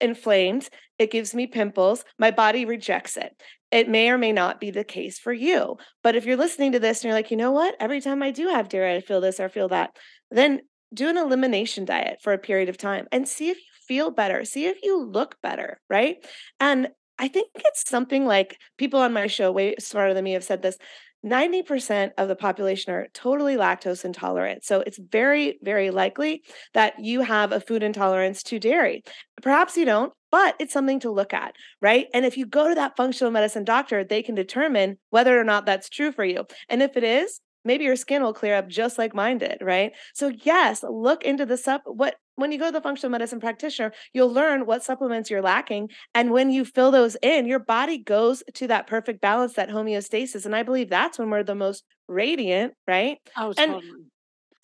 inflamed 0.00 0.68
it 0.98 1.10
gives 1.10 1.34
me 1.34 1.46
pimples 1.46 2.04
my 2.18 2.30
body 2.30 2.64
rejects 2.64 3.16
it 3.16 3.40
it 3.70 3.88
may 3.88 4.10
or 4.10 4.18
may 4.18 4.32
not 4.32 4.60
be 4.60 4.70
the 4.70 4.84
case 4.84 5.18
for 5.18 5.32
you. 5.32 5.76
But 6.02 6.16
if 6.16 6.24
you're 6.24 6.36
listening 6.36 6.72
to 6.72 6.78
this 6.78 6.98
and 6.98 7.04
you're 7.04 7.14
like, 7.14 7.30
you 7.30 7.36
know 7.36 7.50
what? 7.50 7.74
Every 7.80 8.00
time 8.00 8.22
I 8.22 8.30
do 8.30 8.48
have 8.48 8.68
dairy, 8.68 8.94
I 8.94 9.00
feel 9.00 9.20
this 9.20 9.40
or 9.40 9.48
feel 9.48 9.68
that, 9.68 9.96
then 10.30 10.60
do 10.94 11.08
an 11.08 11.16
elimination 11.16 11.84
diet 11.84 12.18
for 12.22 12.32
a 12.32 12.38
period 12.38 12.68
of 12.68 12.78
time 12.78 13.06
and 13.10 13.28
see 13.28 13.50
if 13.50 13.56
you 13.56 13.62
feel 13.88 14.10
better, 14.10 14.44
see 14.44 14.66
if 14.66 14.82
you 14.82 15.02
look 15.02 15.36
better, 15.42 15.80
right? 15.90 16.16
And 16.60 16.88
I 17.18 17.28
think 17.28 17.48
it's 17.56 17.88
something 17.88 18.24
like 18.24 18.58
people 18.78 19.00
on 19.00 19.12
my 19.12 19.26
show, 19.26 19.50
way 19.50 19.74
smarter 19.78 20.14
than 20.14 20.24
me, 20.24 20.32
have 20.32 20.44
said 20.44 20.62
this 20.62 20.78
90% 21.26 22.12
of 22.18 22.28
the 22.28 22.36
population 22.36 22.92
are 22.92 23.08
totally 23.12 23.56
lactose 23.56 24.04
intolerant. 24.04 24.64
So 24.64 24.80
it's 24.80 24.98
very, 24.98 25.58
very 25.62 25.90
likely 25.90 26.42
that 26.72 26.94
you 26.98 27.22
have 27.22 27.52
a 27.52 27.60
food 27.60 27.82
intolerance 27.82 28.42
to 28.44 28.58
dairy. 28.58 29.02
Perhaps 29.42 29.76
you 29.76 29.84
don't, 29.84 30.12
but 30.30 30.54
it's 30.60 30.72
something 30.72 31.00
to 31.00 31.10
look 31.10 31.34
at, 31.34 31.54
right? 31.82 32.06
And 32.14 32.24
if 32.24 32.36
you 32.36 32.46
go 32.46 32.68
to 32.68 32.74
that 32.76 32.96
functional 32.96 33.32
medicine 33.32 33.64
doctor, 33.64 34.04
they 34.04 34.22
can 34.22 34.34
determine 34.34 34.98
whether 35.10 35.38
or 35.38 35.44
not 35.44 35.66
that's 35.66 35.88
true 35.88 36.12
for 36.12 36.24
you. 36.24 36.44
And 36.68 36.82
if 36.82 36.96
it 36.96 37.04
is, 37.04 37.40
maybe 37.66 37.84
your 37.84 37.96
skin 37.96 38.22
will 38.22 38.32
clear 38.32 38.54
up 38.54 38.68
just 38.68 38.98
like 38.98 39.14
mine 39.14 39.38
did, 39.38 39.58
right? 39.60 39.92
So 40.14 40.32
yes, 40.42 40.82
look 40.88 41.24
into 41.24 41.44
the 41.44 41.56
sup 41.56 41.82
what 41.84 42.16
when 42.36 42.52
you 42.52 42.58
go 42.58 42.66
to 42.66 42.72
the 42.72 42.80
functional 42.80 43.10
medicine 43.10 43.40
practitioner, 43.40 43.92
you'll 44.12 44.32
learn 44.32 44.66
what 44.66 44.84
supplements 44.84 45.30
you're 45.30 45.42
lacking 45.42 45.88
and 46.14 46.30
when 46.30 46.50
you 46.50 46.64
fill 46.64 46.90
those 46.90 47.16
in, 47.22 47.46
your 47.46 47.58
body 47.58 47.98
goes 47.98 48.42
to 48.54 48.66
that 48.68 48.86
perfect 48.86 49.20
balance, 49.20 49.54
that 49.54 49.70
homeostasis, 49.70 50.46
and 50.46 50.54
I 50.54 50.62
believe 50.62 50.90
that's 50.90 51.18
when 51.18 51.30
we're 51.30 51.42
the 51.42 51.54
most 51.54 51.84
radiant, 52.08 52.74
right? 52.86 53.18
Oh, 53.36 53.52
totally. 53.52 53.82
And 53.82 54.10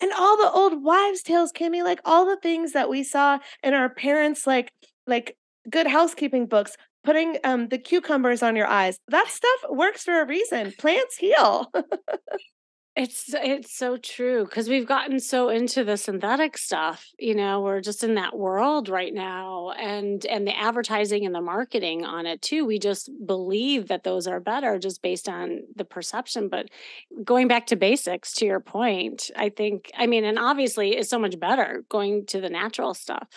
and 0.01 0.11
all 0.13 0.37
the 0.37 0.51
old 0.51 0.83
wives 0.83 1.21
tales, 1.23 1.51
Kimmy, 1.51 1.83
like 1.83 2.01
all 2.05 2.25
the 2.25 2.37
things 2.37 2.73
that 2.73 2.89
we 2.89 3.03
saw 3.03 3.39
in 3.63 3.73
our 3.73 3.89
parents 3.89 4.45
like 4.45 4.71
like 5.07 5.37
good 5.69 5.87
housekeeping 5.87 6.45
books 6.47 6.75
putting 7.03 7.37
um 7.43 7.67
the 7.69 7.77
cucumbers 7.77 8.43
on 8.43 8.55
your 8.55 8.67
eyes 8.67 8.97
that 9.09 9.27
stuff 9.27 9.69
works 9.69 10.03
for 10.03 10.21
a 10.21 10.25
reason 10.25 10.73
plants 10.77 11.17
heal 11.17 11.71
It's 12.95 13.33
it's 13.33 13.75
so 13.75 13.97
true 13.97 14.45
because 14.45 14.69
we've 14.69 14.85
gotten 14.85 15.19
so 15.19 15.49
into 15.49 15.83
the 15.83 15.97
synthetic 15.97 16.59
stuff, 16.59 17.07
you 17.17 17.33
know, 17.33 17.59
we're 17.61 17.81
just 17.81 18.03
in 18.03 18.13
that 18.15 18.37
world 18.37 18.87
right 18.87 19.11
now 19.11 19.71
and 19.71 20.23
and 20.27 20.45
the 20.45 20.55
advertising 20.55 21.25
and 21.25 21.33
the 21.33 21.41
marketing 21.41 22.05
on 22.05 22.27
it 22.27 22.43
too. 22.43 22.65
We 22.67 22.77
just 22.77 23.09
believe 23.25 23.87
that 23.87 24.03
those 24.03 24.27
are 24.27 24.39
better 24.39 24.77
just 24.77 25.01
based 25.01 25.27
on 25.27 25.61
the 25.75 25.85
perception, 25.85 26.49
but 26.49 26.69
going 27.23 27.47
back 27.47 27.65
to 27.67 27.75
basics 27.75 28.31
to 28.33 28.45
your 28.45 28.59
point, 28.59 29.31
I 29.35 29.49
think 29.49 29.89
I 29.97 30.05
mean 30.05 30.23
and 30.23 30.37
obviously 30.37 30.95
it's 30.95 31.09
so 31.09 31.17
much 31.17 31.39
better 31.39 31.83
going 31.89 32.27
to 32.27 32.41
the 32.41 32.49
natural 32.49 32.93
stuff. 32.93 33.27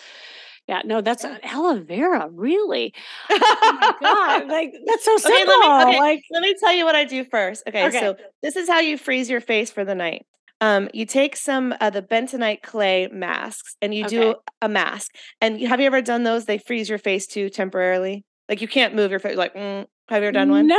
Yeah, 0.67 0.81
no, 0.83 0.99
that's 0.99 1.23
uh, 1.23 1.37
aloe 1.43 1.79
vera, 1.79 2.29
really? 2.31 2.93
Oh 3.29 3.77
my 3.81 3.93
god, 4.01 4.47
like 4.51 4.73
that's 4.85 5.05
so 5.05 5.15
simple. 5.17 5.39
Okay, 5.39 5.67
let 5.69 5.87
me, 5.87 5.93
okay, 5.93 5.99
like, 5.99 6.23
let 6.31 6.41
me 6.41 6.55
tell 6.59 6.73
you 6.73 6.83
what 6.83 6.95
I 6.95 7.05
do 7.05 7.23
first. 7.23 7.63
Okay, 7.67 7.87
okay, 7.87 7.99
so 7.99 8.15
this 8.43 8.57
is 8.57 8.67
how 8.67 8.79
you 8.79 8.97
freeze 8.97 9.29
your 9.29 9.39
face 9.39 9.71
for 9.71 9.85
the 9.85 9.95
night. 9.95 10.25
Um, 10.59 10.89
you 10.93 11.05
take 11.05 11.35
some 11.35 11.73
of 11.79 11.93
the 11.93 12.01
bentonite 12.01 12.63
clay 12.63 13.07
masks 13.07 13.75
and 13.81 13.93
you 13.93 14.05
okay. 14.05 14.17
do 14.17 14.35
a 14.61 14.67
mask. 14.67 15.13
And 15.39 15.61
have 15.61 15.79
you 15.79 15.85
ever 15.85 16.01
done 16.01 16.23
those? 16.23 16.45
They 16.45 16.57
freeze 16.57 16.89
your 16.89 16.97
face 16.97 17.27
too 17.27 17.49
temporarily. 17.49 18.25
Like 18.49 18.61
you 18.61 18.67
can't 18.67 18.95
move 18.95 19.11
your 19.11 19.19
face. 19.19 19.37
Like, 19.37 19.53
mm, 19.53 19.85
have 20.09 20.21
you 20.21 20.27
ever 20.27 20.31
done 20.31 20.49
one? 20.49 20.67
No. 20.67 20.75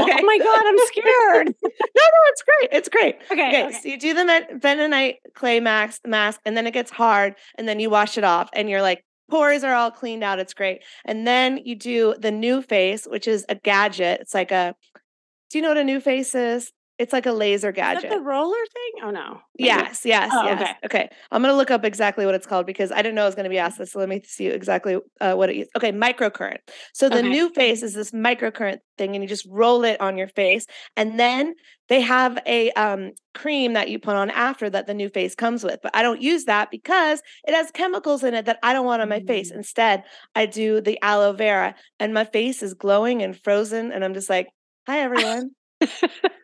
Okay. 0.00 0.16
Oh 0.18 0.26
my 0.26 0.38
god, 0.38 0.66
I'm 0.66 0.78
scared. 0.86 1.46
no, 1.62 1.70
no, 1.70 2.20
it's 2.28 2.42
great. 2.42 2.68
It's 2.72 2.88
great. 2.88 3.16
Okay, 3.30 3.48
okay. 3.48 3.66
okay. 3.66 3.78
So 3.80 3.88
you 3.88 3.98
do 3.98 4.14
the 4.14 4.22
bentonite 4.54 5.16
clay 5.34 5.60
mask, 5.60 6.00
mask, 6.06 6.40
and 6.44 6.56
then 6.56 6.66
it 6.66 6.72
gets 6.72 6.90
hard, 6.90 7.34
and 7.58 7.68
then 7.68 7.80
you 7.80 7.90
wash 7.90 8.16
it 8.16 8.24
off, 8.24 8.48
and 8.54 8.70
you're 8.70 8.82
like, 8.82 9.04
pores 9.32 9.64
are 9.64 9.72
all 9.72 9.90
cleaned 9.90 10.22
out. 10.22 10.38
It's 10.38 10.52
great. 10.52 10.82
And 11.06 11.26
then 11.26 11.58
you 11.64 11.74
do 11.74 12.14
the 12.18 12.28
NuFace, 12.30 13.10
which 13.10 13.26
is 13.26 13.46
a 13.48 13.54
gadget. 13.54 14.20
It's 14.20 14.34
like 14.34 14.50
a, 14.50 14.74
do 15.48 15.56
you 15.56 15.62
know 15.62 15.68
what 15.68 15.78
a 15.78 15.80
NuFace 15.80 16.34
is? 16.34 16.70
It's 16.98 17.12
like 17.12 17.26
a 17.26 17.32
laser 17.32 17.72
gadget. 17.72 18.10
the 18.10 18.20
roller 18.20 18.54
thing? 18.54 19.04
Oh 19.04 19.10
no. 19.10 19.40
Yes, 19.58 20.02
yes, 20.04 20.30
oh, 20.32 20.44
yes. 20.44 20.60
Okay. 20.60 20.74
okay. 20.84 21.08
I'm 21.30 21.42
gonna 21.42 21.56
look 21.56 21.70
up 21.70 21.84
exactly 21.84 22.26
what 22.26 22.34
it's 22.34 22.46
called 22.46 22.66
because 22.66 22.92
I 22.92 22.96
didn't 22.96 23.14
know 23.14 23.22
I 23.22 23.26
was 23.26 23.34
gonna 23.34 23.48
be 23.48 23.58
asked 23.58 23.78
this. 23.78 23.92
So 23.92 23.98
let 23.98 24.08
me 24.08 24.22
see 24.24 24.48
exactly 24.48 24.98
uh, 25.20 25.34
what 25.34 25.50
it 25.50 25.56
is. 25.56 25.68
Okay, 25.76 25.90
microcurrent. 25.90 26.58
So 26.92 27.08
the 27.08 27.18
okay. 27.18 27.48
face 27.54 27.82
is 27.82 27.94
this 27.94 28.10
microcurrent 28.10 28.78
thing, 28.98 29.14
and 29.14 29.24
you 29.24 29.28
just 29.28 29.46
roll 29.48 29.84
it 29.84 30.00
on 30.00 30.16
your 30.18 30.28
face, 30.28 30.66
and 30.96 31.18
then 31.18 31.54
they 31.88 32.00
have 32.00 32.38
a 32.46 32.70
um, 32.72 33.12
cream 33.34 33.72
that 33.72 33.88
you 33.88 33.98
put 33.98 34.16
on 34.16 34.30
after 34.30 34.70
that 34.70 34.86
the 34.86 34.92
NuFace 34.92 35.36
comes 35.36 35.64
with. 35.64 35.80
But 35.82 35.96
I 35.96 36.02
don't 36.02 36.22
use 36.22 36.44
that 36.44 36.70
because 36.70 37.22
it 37.46 37.54
has 37.54 37.70
chemicals 37.70 38.22
in 38.22 38.34
it 38.34 38.44
that 38.46 38.58
I 38.62 38.72
don't 38.72 38.86
want 38.86 39.02
on 39.02 39.08
my 39.08 39.20
mm. 39.20 39.26
face. 39.26 39.50
Instead, 39.50 40.04
I 40.34 40.46
do 40.46 40.80
the 40.80 40.98
aloe 41.02 41.32
vera, 41.32 41.74
and 41.98 42.14
my 42.14 42.24
face 42.24 42.62
is 42.62 42.74
glowing 42.74 43.22
and 43.22 43.38
frozen, 43.42 43.92
and 43.92 44.04
I'm 44.04 44.14
just 44.14 44.30
like, 44.30 44.48
"Hi, 44.86 45.00
everyone." 45.02 45.50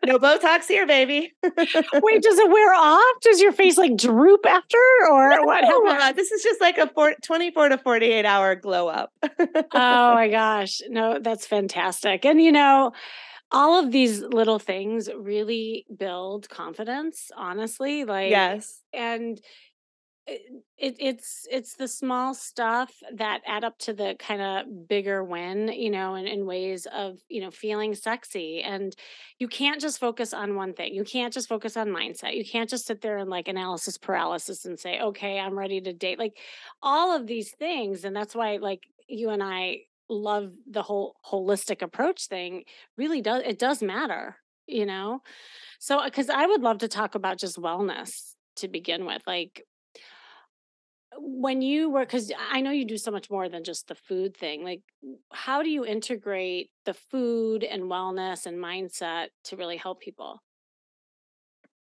No 0.04 0.18
Botox 0.18 0.66
here, 0.66 0.86
baby. 0.86 1.32
Wait, 1.42 2.22
does 2.22 2.38
it 2.38 2.50
wear 2.50 2.74
off? 2.74 3.20
Does 3.22 3.40
your 3.40 3.52
face 3.52 3.78
like 3.78 3.96
droop 3.96 4.46
after, 4.46 4.78
or 5.10 5.30
no, 5.30 5.42
what? 5.42 5.64
Uh, 5.64 6.12
this 6.12 6.30
is 6.30 6.42
just 6.42 6.60
like 6.60 6.78
a 6.78 6.88
four, 6.88 7.14
24 7.22 7.70
to 7.70 7.78
48 7.78 8.24
hour 8.24 8.54
glow 8.54 8.88
up. 8.88 9.12
oh 9.22 10.14
my 10.14 10.28
gosh. 10.30 10.80
No, 10.88 11.18
that's 11.18 11.46
fantastic. 11.46 12.24
And 12.24 12.40
you 12.40 12.52
know, 12.52 12.92
all 13.50 13.82
of 13.82 13.92
these 13.92 14.20
little 14.20 14.58
things 14.58 15.08
really 15.16 15.86
build 15.96 16.48
confidence, 16.48 17.30
honestly. 17.36 18.04
Like, 18.04 18.30
yes. 18.30 18.82
And 18.92 19.40
it, 20.28 20.96
it's 20.98 21.46
it's 21.50 21.74
the 21.74 21.88
small 21.88 22.34
stuff 22.34 22.92
that 23.14 23.40
add 23.46 23.64
up 23.64 23.78
to 23.78 23.92
the 23.92 24.14
kind 24.18 24.42
of 24.42 24.88
bigger 24.88 25.24
win 25.24 25.68
you 25.68 25.90
know 25.90 26.14
in, 26.14 26.26
in 26.26 26.46
ways 26.46 26.86
of 26.92 27.18
you 27.28 27.40
know 27.40 27.50
feeling 27.50 27.94
sexy 27.94 28.62
and 28.62 28.94
you 29.38 29.48
can't 29.48 29.80
just 29.80 29.98
focus 29.98 30.34
on 30.34 30.56
one 30.56 30.74
thing. 30.74 30.94
You 30.94 31.04
can't 31.04 31.32
just 31.32 31.48
focus 31.48 31.76
on 31.76 31.88
mindset. 31.88 32.36
You 32.36 32.44
can't 32.44 32.68
just 32.68 32.86
sit 32.86 33.00
there 33.00 33.18
and 33.18 33.30
like 33.30 33.48
analysis 33.48 33.96
paralysis 33.96 34.64
and 34.64 34.78
say 34.78 35.00
okay 35.00 35.38
i'm 35.38 35.58
ready 35.58 35.80
to 35.80 35.92
date. 35.92 36.18
Like 36.18 36.36
all 36.82 37.16
of 37.16 37.26
these 37.26 37.50
things 37.52 38.04
and 38.04 38.14
that's 38.14 38.34
why 38.34 38.56
like 38.56 38.84
you 39.08 39.30
and 39.30 39.42
i 39.42 39.78
love 40.10 40.52
the 40.70 40.82
whole 40.82 41.16
holistic 41.26 41.82
approach 41.82 42.26
thing 42.26 42.64
really 42.96 43.20
does 43.20 43.42
it 43.44 43.58
does 43.58 43.82
matter 43.82 44.36
you 44.66 44.84
know? 44.84 45.22
So 45.78 46.04
because 46.04 46.28
i 46.28 46.46
would 46.46 46.62
love 46.62 46.78
to 46.78 46.88
talk 46.88 47.14
about 47.14 47.38
just 47.38 47.56
wellness 47.56 48.34
to 48.56 48.68
begin 48.68 49.06
with 49.06 49.22
like 49.26 49.64
when 51.16 51.62
you 51.62 51.88
were 51.90 52.04
because 52.04 52.30
i 52.38 52.60
know 52.60 52.70
you 52.70 52.84
do 52.84 52.98
so 52.98 53.10
much 53.10 53.30
more 53.30 53.48
than 53.48 53.64
just 53.64 53.88
the 53.88 53.94
food 53.94 54.36
thing 54.36 54.62
like 54.62 54.82
how 55.32 55.62
do 55.62 55.70
you 55.70 55.84
integrate 55.84 56.70
the 56.84 56.92
food 56.94 57.64
and 57.64 57.84
wellness 57.84 58.46
and 58.46 58.58
mindset 58.58 59.28
to 59.44 59.56
really 59.56 59.76
help 59.76 60.00
people 60.00 60.42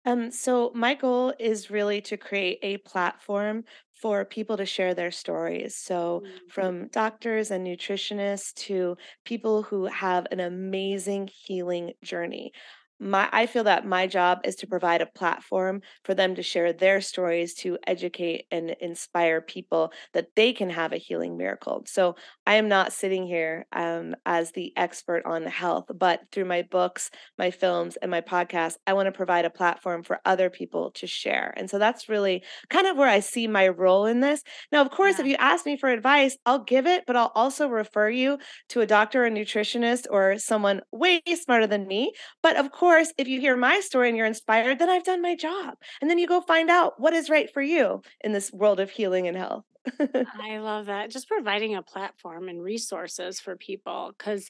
Um, 0.08 0.30
so 0.30 0.72
my 0.76 0.94
goal 0.94 1.34
is 1.40 1.72
really 1.72 2.00
to 2.04 2.16
create 2.18 2.60
a 2.62 2.78
platform 2.78 3.64
for 3.92 4.24
people 4.24 4.56
to 4.58 4.66
share 4.66 4.94
their 4.94 5.10
stories. 5.10 5.76
So 5.76 6.22
Mm. 6.22 6.48
from 6.48 6.90
doctors 6.90 7.50
and 7.50 7.66
nutritionists 7.66 8.54
to 8.68 8.98
people 9.24 9.64
who 9.64 9.86
have 9.86 10.28
an 10.32 10.40
amazing 10.40 11.28
healing 11.34 11.94
journey. 12.04 12.54
My 13.00 13.28
I 13.32 13.46
feel 13.46 13.66
that 13.66 13.86
my 13.86 14.08
job 14.08 14.40
is 14.46 14.56
to 14.58 14.68
provide 14.68 15.02
a 15.02 15.06
platform 15.06 15.82
for 16.04 16.14
them 16.14 16.36
to 16.36 16.42
share 16.44 16.72
their 16.72 17.02
stories 17.02 17.54
to 17.56 17.78
educate 17.86 18.46
and 18.52 18.76
inspire 18.80 19.42
people 19.42 19.92
that 20.14 20.28
they 20.36 20.54
can 20.54 20.70
have 20.70 20.94
a 20.94 20.98
healing 20.98 21.38
miracle. 21.38 21.84
So 21.88 22.16
I 22.48 22.56
am 22.56 22.70
not 22.70 22.94
sitting 22.94 23.26
here 23.28 23.66
um, 23.74 24.16
as 24.26 24.52
the 24.52 24.72
expert 24.78 25.26
on 25.26 25.44
health, 25.44 25.86
but 25.94 26.22
through 26.32 26.46
my 26.46 26.62
books, 26.62 27.12
my 27.38 27.52
films, 27.52 27.98
and 27.98 28.10
my 28.10 28.22
podcast, 28.22 28.76
I 28.88 28.94
want 28.94 29.08
to 29.08 29.12
provide 29.12 29.46
a 29.46 29.50
platform 29.50 30.04
for 30.04 30.20
other 30.24 30.50
people 30.50 30.92
to 30.92 31.08
share. 31.08 31.54
And 31.58 31.70
so 31.70 31.78
that's 31.80 32.08
really 32.08 32.44
kind 32.70 32.88
of 32.88 32.98
where 32.98 33.10
I 33.10 33.20
see 33.20 33.48
my 33.48 33.68
role 33.68 34.06
in 34.06 34.22
this. 34.22 34.42
Now, 34.72 34.82
of 34.82 34.90
course, 34.92 35.20
if 35.20 35.26
you 35.26 35.36
ask 35.38 35.66
me 35.66 35.78
for 35.78 35.90
advice, 35.90 36.38
I'll 36.46 36.64
give 36.64 36.86
it, 36.86 37.04
but 37.08 37.16
I'll 37.16 37.32
also 37.36 37.68
refer 37.68 38.10
you 38.10 38.38
to 38.70 38.82
a 38.82 38.86
doctor 38.86 39.26
or 39.26 39.30
nutritionist 39.30 40.06
or 40.10 40.38
someone 40.38 40.82
way 40.92 41.22
smarter 41.36 41.68
than 41.68 41.88
me. 41.88 42.14
But 42.42 42.56
of 42.58 42.72
course, 42.72 42.85
if 43.18 43.28
you 43.28 43.40
hear 43.40 43.56
my 43.56 43.80
story 43.80 44.10
and 44.10 44.18
you're 44.18 44.26
inspired, 44.26 44.80
then 44.80 44.90
I've 44.90 45.04
done 45.04 45.22
my 45.22 45.36
job. 45.36 45.76
And 46.02 46.10
then 46.10 46.18
you 46.18 46.28
go 46.28 46.42
find 46.42 46.70
out 46.70 47.00
what 47.00 47.14
is 47.14 47.30
right 47.30 47.52
for 47.52 47.62
you 47.62 48.02
in 48.22 48.32
this 48.32 48.52
world 48.52 48.80
of 48.80 48.90
healing 48.90 49.28
and 49.28 49.38
health. 49.38 49.66
I 50.00 50.58
love 50.58 50.88
that. 50.88 51.12
Just 51.12 51.28
providing 51.28 51.76
a 51.76 51.84
platform 51.84 52.50
and 52.50 52.62
resources 52.62 53.40
for 53.40 53.56
people. 53.56 54.14
Cause 54.18 54.50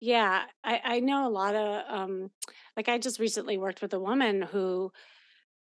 yeah, 0.00 0.44
I, 0.64 0.80
I 0.84 1.00
know 1.00 1.28
a 1.28 1.30
lot 1.30 1.54
of 1.54 1.84
um 1.88 2.30
like 2.76 2.88
I 2.88 2.98
just 2.98 3.20
recently 3.20 3.58
worked 3.58 3.82
with 3.82 3.92
a 3.92 4.00
woman 4.00 4.42
who, 4.42 4.90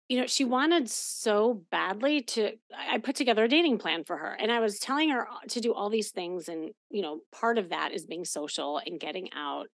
you 0.09 0.19
know, 0.19 0.27
she 0.27 0.43
wanted 0.43 0.89
so 0.89 1.63
badly 1.71 2.21
to 2.21 2.51
I 2.75 2.95
I 2.95 2.97
put 2.97 3.15
together 3.15 3.45
a 3.45 3.47
dating 3.47 3.77
plan 3.77 4.03
for 4.03 4.17
her. 4.17 4.33
And 4.33 4.51
I 4.51 4.59
was 4.59 4.79
telling 4.79 5.09
her 5.09 5.27
uh, 5.27 5.47
to 5.49 5.61
do 5.61 5.73
all 5.73 5.89
these 5.89 6.11
things. 6.11 6.49
And, 6.49 6.71
you 6.89 7.01
know, 7.01 7.21
part 7.31 7.57
of 7.57 7.69
that 7.69 7.93
is 7.93 8.05
being 8.05 8.25
social 8.25 8.81
and 8.85 8.99
getting 8.99 9.29
out 9.33 9.67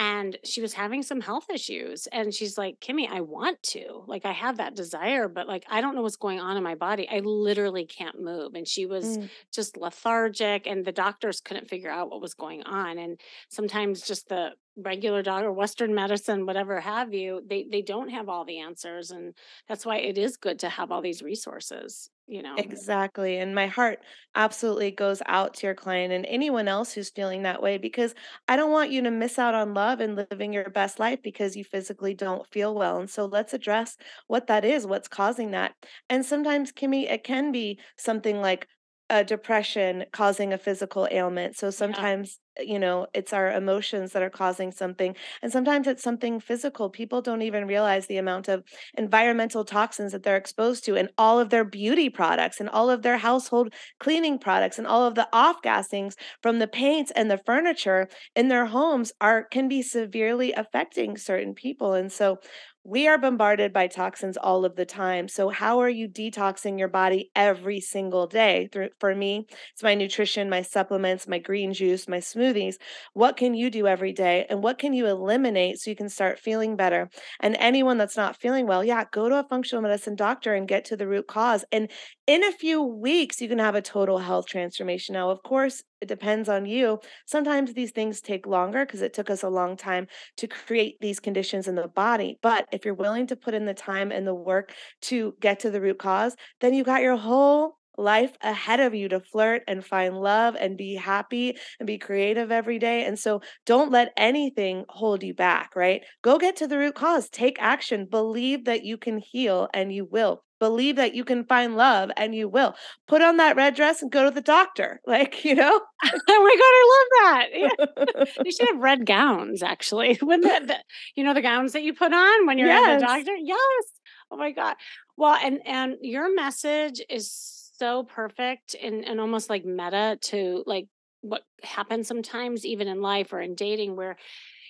and 0.00 0.38
she 0.44 0.62
was 0.62 0.72
having 0.72 1.02
some 1.02 1.20
health 1.20 1.50
issues 1.50 2.08
and 2.08 2.34
she's 2.34 2.56
like 2.58 2.80
kimmy 2.80 3.06
i 3.08 3.20
want 3.20 3.62
to 3.62 4.02
like 4.06 4.24
i 4.24 4.32
have 4.32 4.56
that 4.56 4.74
desire 4.74 5.28
but 5.28 5.46
like 5.46 5.64
i 5.70 5.80
don't 5.82 5.94
know 5.94 6.02
what's 6.02 6.16
going 6.16 6.40
on 6.40 6.56
in 6.56 6.62
my 6.62 6.74
body. 6.74 7.06
I 7.08 7.20
literally 7.20 7.84
can't 7.86 8.20
move. 8.20 8.54
And 8.54 8.66
she 8.66 8.86
was 8.86 9.18
Mm, 9.18 9.30
just 9.54 9.76
lethargic 9.76 10.66
and 10.66 10.84
the 10.84 10.92
doctors 10.92 11.40
couldn't 11.40 11.68
figure 11.68 11.90
out 11.90 12.10
what 12.10 12.22
was 12.22 12.34
going 12.34 12.62
on 12.64 12.98
and 12.98 13.20
sometimes 13.50 14.02
just 14.02 14.28
the 14.28 14.52
regular 14.76 15.22
doctor 15.22 15.52
western 15.52 15.94
medicine 15.94 16.46
whatever 16.46 16.80
have 16.80 17.12
you 17.12 17.42
they 17.46 17.66
they 17.70 17.82
don't 17.82 18.08
have 18.08 18.28
all 18.28 18.44
the 18.44 18.60
answers 18.60 19.10
and 19.10 19.34
that's 19.68 19.84
why 19.84 19.98
it 19.98 20.16
is 20.16 20.36
good 20.36 20.58
to 20.60 20.68
have 20.68 20.90
all 20.90 21.02
these 21.02 21.22
resources 21.22 22.10
you 22.30 22.42
know 22.42 22.58
Exactly. 22.58 23.38
And 23.38 23.54
my 23.54 23.66
heart 23.66 24.00
absolutely 24.34 24.90
goes 24.90 25.22
out 25.26 25.54
to 25.54 25.66
your 25.66 25.74
client 25.74 26.12
and 26.12 26.26
anyone 26.26 26.68
else 26.68 26.92
who's 26.92 27.10
feeling 27.10 27.42
that 27.42 27.62
way 27.62 27.78
because 27.78 28.14
I 28.48 28.56
don't 28.56 28.70
want 28.72 28.90
you 28.90 29.02
to 29.02 29.10
miss 29.10 29.38
out 29.38 29.54
on 29.54 29.74
love 29.74 30.00
and 30.00 30.16
living 30.16 30.52
your 30.52 30.68
best 30.70 30.98
life 31.00 31.20
because 31.22 31.56
you 31.56 31.64
physically 31.64 32.14
don't 32.14 32.46
feel 32.52 32.74
well. 32.74 32.98
And 32.98 33.10
so 33.10 33.24
let's 33.26 33.54
address 33.54 33.96
what 34.26 34.46
that 34.48 34.64
is, 34.64 34.86
what's 34.86 35.08
causing 35.08 35.52
that. 35.52 35.74
And 36.10 36.24
sometimes, 36.24 36.72
Kimmy, 36.72 37.10
it 37.10 37.24
can 37.24 37.52
be 37.52 37.80
something 37.96 38.40
like 38.42 38.68
a 39.08 39.24
depression 39.24 40.04
causing 40.12 40.52
a 40.52 40.58
physical 40.58 41.08
ailment. 41.10 41.56
So 41.56 41.70
sometimes, 41.70 42.38
you 42.66 42.78
know, 42.78 43.06
it's 43.14 43.32
our 43.32 43.50
emotions 43.50 44.12
that 44.12 44.22
are 44.22 44.30
causing 44.30 44.72
something. 44.72 45.14
And 45.42 45.52
sometimes 45.52 45.86
it's 45.86 46.02
something 46.02 46.40
physical. 46.40 46.90
People 46.90 47.22
don't 47.22 47.42
even 47.42 47.66
realize 47.66 48.06
the 48.06 48.18
amount 48.18 48.48
of 48.48 48.64
environmental 48.96 49.64
toxins 49.64 50.12
that 50.12 50.22
they're 50.22 50.36
exposed 50.36 50.84
to 50.84 50.96
and 50.96 51.10
all 51.18 51.38
of 51.38 51.50
their 51.50 51.64
beauty 51.64 52.08
products 52.08 52.60
and 52.60 52.68
all 52.68 52.90
of 52.90 53.02
their 53.02 53.18
household 53.18 53.72
cleaning 53.98 54.38
products 54.38 54.78
and 54.78 54.86
all 54.86 55.04
of 55.04 55.14
the 55.14 55.28
off 55.32 55.62
gassings 55.62 56.14
from 56.42 56.58
the 56.58 56.68
paints 56.68 57.12
and 57.14 57.30
the 57.30 57.38
furniture 57.38 58.08
in 58.34 58.48
their 58.48 58.66
homes 58.66 59.12
are 59.20 59.44
can 59.44 59.68
be 59.68 59.82
severely 59.82 60.52
affecting 60.52 61.16
certain 61.16 61.54
people 61.54 61.94
and 61.94 62.12
so 62.12 62.38
we 62.82 63.06
are 63.06 63.18
bombarded 63.18 63.72
by 63.72 63.86
toxins 63.86 64.36
all 64.38 64.64
of 64.64 64.74
the 64.74 64.86
time. 64.86 65.28
So, 65.28 65.50
how 65.50 65.80
are 65.80 65.88
you 65.88 66.08
detoxing 66.08 66.78
your 66.78 66.88
body 66.88 67.30
every 67.36 67.80
single 67.80 68.26
day? 68.26 68.70
For 68.98 69.14
me, 69.14 69.46
it's 69.72 69.82
my 69.82 69.94
nutrition, 69.94 70.48
my 70.48 70.62
supplements, 70.62 71.28
my 71.28 71.38
green 71.38 71.74
juice, 71.74 72.08
my 72.08 72.20
smoothies. 72.50 72.76
What 73.12 73.36
can 73.36 73.54
you 73.54 73.70
do 73.70 73.86
every 73.86 74.12
day? 74.12 74.46
And 74.48 74.62
what 74.62 74.78
can 74.78 74.92
you 74.92 75.06
eliminate 75.06 75.78
so 75.78 75.90
you 75.90 75.96
can 75.96 76.08
start 76.08 76.38
feeling 76.38 76.76
better? 76.76 77.08
And 77.40 77.56
anyone 77.58 77.98
that's 77.98 78.16
not 78.16 78.36
feeling 78.36 78.66
well, 78.66 78.84
yeah, 78.84 79.04
go 79.12 79.28
to 79.28 79.38
a 79.38 79.46
functional 79.48 79.82
medicine 79.82 80.16
doctor 80.16 80.54
and 80.54 80.68
get 80.68 80.84
to 80.86 80.96
the 80.96 81.08
root 81.08 81.26
cause. 81.26 81.64
And 81.72 81.90
in 82.26 82.44
a 82.44 82.52
few 82.52 82.82
weeks, 82.82 83.40
you 83.40 83.48
can 83.48 83.58
have 83.58 83.74
a 83.74 83.82
total 83.82 84.18
health 84.18 84.46
transformation. 84.46 85.14
Now, 85.14 85.30
of 85.30 85.42
course, 85.42 85.82
it 86.00 86.08
depends 86.08 86.48
on 86.48 86.64
you. 86.64 86.98
Sometimes 87.26 87.74
these 87.74 87.90
things 87.90 88.20
take 88.20 88.46
longer 88.46 88.86
because 88.86 89.02
it 89.02 89.12
took 89.12 89.28
us 89.28 89.42
a 89.42 89.48
long 89.48 89.76
time 89.76 90.06
to 90.38 90.46
create 90.46 90.96
these 91.00 91.20
conditions 91.20 91.68
in 91.68 91.74
the 91.74 91.88
body. 91.88 92.38
But 92.42 92.66
if 92.72 92.84
you're 92.84 92.94
willing 92.94 93.26
to 93.28 93.36
put 93.36 93.54
in 93.54 93.66
the 93.66 93.74
time 93.74 94.10
and 94.10 94.26
the 94.26 94.34
work 94.34 94.72
to 95.02 95.34
get 95.40 95.60
to 95.60 95.70
the 95.70 95.80
root 95.80 95.98
cause, 95.98 96.36
then 96.60 96.72
you 96.72 96.84
got 96.84 97.02
your 97.02 97.16
whole 97.16 97.79
life 98.00 98.36
ahead 98.42 98.80
of 98.80 98.94
you 98.94 99.08
to 99.08 99.20
flirt 99.20 99.62
and 99.68 99.84
find 99.84 100.16
love 100.16 100.56
and 100.58 100.76
be 100.76 100.94
happy 100.94 101.56
and 101.78 101.86
be 101.86 101.98
creative 101.98 102.50
every 102.50 102.78
day. 102.78 103.04
And 103.04 103.18
so 103.18 103.42
don't 103.66 103.92
let 103.92 104.12
anything 104.16 104.84
hold 104.88 105.22
you 105.22 105.34
back, 105.34 105.76
right? 105.76 106.02
Go 106.22 106.38
get 106.38 106.56
to 106.56 106.66
the 106.66 106.78
root 106.78 106.94
cause, 106.94 107.28
take 107.28 107.56
action, 107.60 108.06
believe 108.10 108.64
that 108.64 108.84
you 108.84 108.96
can 108.96 109.18
heal 109.18 109.68
and 109.74 109.92
you 109.92 110.04
will. 110.04 110.42
Believe 110.58 110.96
that 110.96 111.14
you 111.14 111.24
can 111.24 111.44
find 111.44 111.74
love 111.76 112.10
and 112.18 112.34
you 112.34 112.46
will. 112.48 112.74
Put 113.08 113.22
on 113.22 113.38
that 113.38 113.56
red 113.56 113.74
dress 113.74 114.02
and 114.02 114.10
go 114.12 114.24
to 114.24 114.30
the 114.30 114.40
doctor. 114.42 115.00
Like, 115.06 115.44
you 115.44 115.54
know? 115.54 115.80
oh 116.04 116.18
my 116.28 116.56
god 116.60 116.74
i 116.80 116.84
love 116.94 117.08
that 117.24 117.48
Yeah. 117.54 118.24
They 118.44 118.50
should 118.50 118.68
have 118.68 118.78
red 118.78 119.06
gowns, 119.06 119.62
actually. 119.62 120.18
When 120.22 120.40
the, 120.40 120.60
the 120.66 120.76
you 121.14 121.24
know 121.24 121.34
the 121.34 121.42
gowns 121.42 121.72
that 121.72 121.82
you 121.82 121.94
put 121.94 122.12
on 122.12 122.46
when 122.46 122.58
you're 122.58 122.70
at 122.70 122.98
the 122.98 123.06
doctor? 123.06 123.34
Yes. 123.36 123.84
Oh 124.30 124.36
my 124.36 124.52
god. 124.52 124.76
Well, 125.16 125.36
and 125.42 125.60
and 125.66 125.96
your 126.02 126.34
message 126.34 127.00
is 127.10 127.59
so 127.80 128.04
perfect 128.04 128.76
and 128.80 129.04
and 129.06 129.18
almost 129.18 129.48
like 129.48 129.64
meta 129.64 130.18
to 130.20 130.62
like 130.66 130.86
what 131.22 131.42
happens 131.62 132.06
sometimes 132.06 132.66
even 132.66 132.86
in 132.88 133.00
life 133.00 133.32
or 133.32 133.40
in 133.40 133.54
dating 133.54 133.96
where 133.96 134.16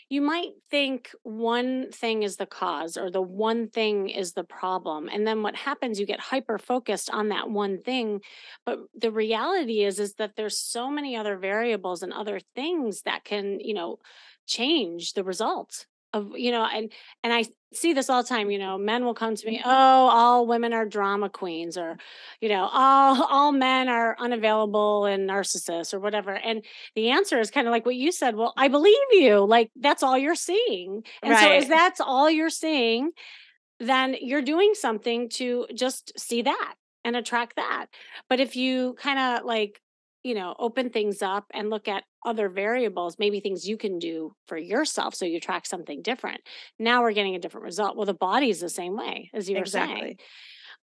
you 0.09 0.20
might 0.20 0.51
think 0.70 1.11
one 1.23 1.90
thing 1.92 2.23
is 2.23 2.37
the 2.37 2.46
cause 2.46 2.96
or 2.96 3.11
the 3.11 3.23
one 3.23 3.68
thing 3.68 4.09
is 4.09 4.33
the 4.33 4.44
problem 4.44 5.09
and 5.12 5.27
then 5.27 5.42
what 5.42 5.57
happens 5.57 5.99
you 5.99 6.07
get 6.07 6.20
hyper 6.20 6.57
focused 6.57 7.11
on 7.11 7.29
that 7.29 7.51
one 7.51 7.83
thing 7.83 8.20
but 8.64 8.79
the 8.96 9.11
reality 9.11 9.83
is 9.83 9.99
is 9.99 10.14
that 10.14 10.37
there's 10.37 10.59
so 10.59 10.88
many 10.88 11.16
other 11.16 11.37
variables 11.37 12.05
and 12.05 12.12
other 12.12 12.38
things 12.55 13.03
that 13.03 13.25
can 13.25 13.59
you 13.59 13.75
know 13.75 13.99
change 14.46 15.14
the 15.14 15.25
result 15.25 15.87
of 16.12 16.33
you 16.37 16.51
know 16.51 16.64
and 16.64 16.92
and 17.23 17.33
i 17.33 17.44
see 17.73 17.92
this 17.92 18.11
all 18.11 18.23
the 18.23 18.29
time 18.29 18.51
you 18.51 18.59
know 18.59 18.77
men 18.77 19.05
will 19.05 19.14
come 19.14 19.37
to 19.37 19.46
me 19.46 19.59
mm-hmm. 19.59 19.68
oh 19.68 20.09
all 20.09 20.46
women 20.46 20.73
are 20.73 20.85
drama 20.85 21.29
queens 21.29 21.79
or 21.79 21.96
you 22.40 22.49
know 22.49 22.68
all 22.73 23.23
all 23.31 23.53
men 23.53 23.88
are 23.88 24.16
unavailable 24.18 25.05
and 25.05 25.29
narcissists 25.29 25.94
or 25.94 26.01
whatever 26.01 26.35
and 26.35 26.64
the 26.96 27.11
answer 27.11 27.38
is 27.38 27.51
kind 27.51 27.66
of 27.66 27.70
like 27.70 27.87
what 27.87 27.94
you 27.94 28.11
said 28.11 28.35
well 28.35 28.53
i 28.57 28.68
believe 28.68 28.96
you 29.12 29.44
like 29.44 29.70
that's 29.77 30.03
all 30.03 30.18
you're 30.18 30.35
seeing 30.35 31.05
and 31.23 31.37
so 31.38 31.49
as 31.49 31.62
Right. 31.62 31.68
that's 31.68 32.01
all 32.01 32.31
you're 32.31 32.51
seeing 32.51 33.12
then 33.81 34.14
you're 34.20 34.42
doing 34.42 34.75
something 34.75 35.31
to 35.31 35.66
just 35.75 36.18
see 36.18 36.42
that 36.42 36.75
and 37.05 37.16
attract 37.16 37.57
that. 37.57 37.87
But 38.29 38.40
if 38.40 38.57
you 38.57 38.94
kind 39.01 39.18
of 39.18 39.44
like, 39.44 39.81
you 40.22 40.35
know, 40.35 40.54
open 40.59 40.90
things 40.90 41.22
up 41.22 41.46
and 41.52 41.70
look 41.70 41.88
at 41.88 42.04
other 42.24 42.48
variables, 42.48 43.18
maybe 43.18 43.40
things 43.40 43.66
you 43.66 43.76
can 43.76 43.98
do 43.98 44.35
for 44.46 44.59
yourself 44.59 45.14
so 45.14 45.24
you 45.24 45.38
attract 45.38 45.66
something 45.66 46.02
different. 46.02 46.40
Now 46.78 47.02
we're 47.02 47.12
getting 47.12 47.35
a 47.35 47.38
different 47.38 47.64
result. 47.64 47.96
Well, 47.96 48.06
the 48.06 48.14
body's 48.14 48.61
the 48.61 48.68
same 48.68 48.96
way 48.96 49.30
as 49.33 49.48
you 49.48 49.59
were 49.59 49.64
saying. 49.64 49.90
Exactly. 49.90 50.18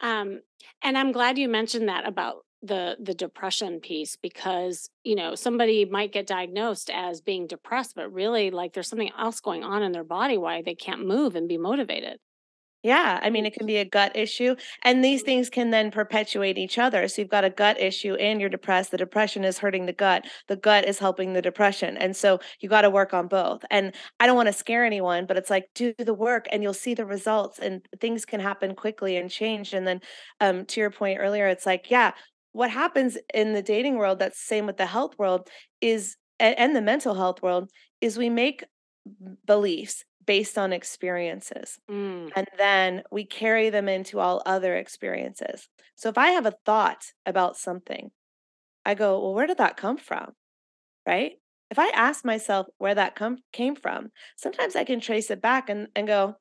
Um, 0.01 0.41
and 0.83 0.97
I'm 0.97 1.13
glad 1.13 1.39
you 1.39 1.49
mentioned 1.49 1.89
that 1.89 2.07
about 2.07 2.37
the 2.63 2.97
the 2.99 3.15
depression 3.15 3.81
piece 3.81 4.17
because 4.17 4.89
you 5.05 5.15
know 5.15 5.35
somebody 5.35 5.85
might 5.85 6.13
get 6.13 6.27
diagnosed 6.27 6.91
as 6.91 7.21
being 7.21 7.47
depressed 7.47 7.95
but 7.95 8.13
really 8.13 8.51
like 8.51 8.73
there's 8.73 8.89
something 8.89 9.11
else 9.19 9.41
going 9.41 9.63
on 9.63 9.83
in 9.83 9.93
their 9.93 10.03
body 10.03 10.39
why 10.39 10.63
they 10.63 10.75
can't 10.75 11.07
move 11.07 11.37
and 11.37 11.49
be 11.49 11.59
motivated 11.59 12.19
Yeah, 12.87 13.19
I 13.23 13.31
mean, 13.31 13.47
it 13.47 13.55
can 13.55 13.67
be 13.67 13.79
a 13.79 13.85
gut 13.85 14.15
issue, 14.15 14.55
and 14.83 15.03
these 15.03 15.23
things 15.23 15.51
can 15.51 15.71
then 15.71 15.91
perpetuate 15.91 16.57
each 16.57 16.79
other. 16.79 17.09
So 17.09 17.21
you've 17.21 17.31
got 17.31 17.45
a 17.45 17.51
gut 17.51 17.81
issue 17.81 18.15
and 18.15 18.41
you're 18.41 18.49
depressed. 18.51 18.93
The 18.93 18.97
depression 18.97 19.45
is 19.45 19.59
hurting 19.59 19.87
the 19.87 19.93
gut. 19.93 20.27
The 20.47 20.57
gut 20.57 20.85
is 20.85 20.99
helping 21.01 21.33
the 21.33 21.43
depression. 21.43 21.97
And 21.97 22.17
so 22.17 22.39
you 22.61 22.69
got 22.69 22.83
to 22.83 22.91
work 22.91 23.13
on 23.13 23.27
both. 23.27 23.65
And 23.71 23.93
I 24.21 24.27
don't 24.27 24.37
want 24.37 24.47
to 24.49 24.53
scare 24.53 24.85
anyone, 24.85 25.27
but 25.27 25.37
it's 25.37 25.51
like 25.51 25.69
do 25.75 25.95
the 25.99 26.15
work 26.15 26.47
and 26.53 26.63
you'll 26.63 26.75
see 26.75 26.95
the 26.95 27.07
results 27.07 27.59
and 27.59 27.83
things 28.01 28.25
can 28.25 28.41
happen 28.41 28.75
quickly 28.77 29.17
and 29.17 29.31
change. 29.31 29.73
And 29.75 29.87
then 29.87 30.01
um 30.41 30.65
to 30.67 30.81
your 30.81 30.91
point 30.91 31.19
earlier, 31.21 31.49
it's 31.49 31.67
like, 31.67 31.91
yeah, 31.91 32.13
what 32.53 32.71
happens 32.71 33.19
in 33.35 33.53
the 33.53 33.63
dating 33.63 33.97
world 33.97 34.19
that's 34.21 34.39
the 34.41 34.47
same 34.47 34.67
with 34.67 34.77
the 34.77 34.87
health 34.87 35.19
world 35.19 35.49
is 35.81 36.17
and 36.39 36.77
the 36.77 36.83
mental 36.83 37.15
health 37.15 37.43
world 37.43 37.71
is 38.03 38.19
we 38.19 38.29
make 38.31 38.63
beliefs 39.47 40.05
based 40.27 40.59
on 40.59 40.73
experiences. 40.73 41.79
Mm. 41.91 42.31
And 42.35 42.47
then 42.59 43.03
we 43.11 43.25
carry 43.25 43.71
them 43.71 43.89
into 43.89 44.21
all 44.21 44.43
other 44.45 44.77
experiences. 44.77 45.69
So 45.95 46.09
if 46.09 46.19
I 46.19 46.29
have 46.29 46.47
a 46.47 46.55
thought 46.65 47.13
about 47.25 47.57
something, 47.57 48.11
I 48.85 48.95
go, 48.95 49.21
well, 49.21 49.35
where 49.35 49.47
did 49.47 49.59
that 49.59 49.77
come 49.77 49.97
from? 49.97 50.33
Right? 51.07 51.33
If 51.71 51.79
I 51.79 51.89
ask 51.89 52.25
myself 52.25 52.67
where 52.79 52.95
that 52.95 53.17
come 53.17 53.39
came 53.53 53.75
from, 53.75 54.11
sometimes 54.37 54.77
I 54.77 54.85
can 54.85 55.01
trace 55.01 55.31
it 55.31 55.41
back 55.41 55.69
and, 55.69 55.89
and 55.97 56.07
go, 56.07 56.37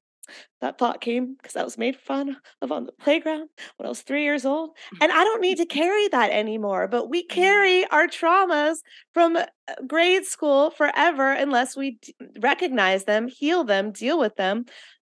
that 0.61 0.77
thought 0.77 1.01
came 1.01 1.35
because 1.35 1.55
I 1.55 1.63
was 1.63 1.77
made 1.77 1.97
fun 1.97 2.37
of 2.61 2.71
on 2.71 2.85
the 2.85 2.91
playground 2.91 3.49
when 3.77 3.85
I 3.85 3.89
was 3.89 4.01
three 4.01 4.23
years 4.23 4.45
old. 4.45 4.71
And 5.01 5.11
I 5.11 5.23
don't 5.23 5.41
need 5.41 5.57
to 5.57 5.65
carry 5.65 6.07
that 6.09 6.31
anymore. 6.31 6.87
But 6.87 7.09
we 7.09 7.23
carry 7.23 7.85
our 7.87 8.07
traumas 8.07 8.77
from 9.13 9.35
uh, 9.35 9.45
grade 9.87 10.25
school 10.25 10.71
forever 10.71 11.31
unless 11.31 11.75
we 11.75 11.97
d- 12.01 12.15
recognize 12.39 13.05
them, 13.05 13.27
heal 13.27 13.63
them, 13.63 13.91
deal 13.91 14.19
with 14.19 14.35
them. 14.35 14.65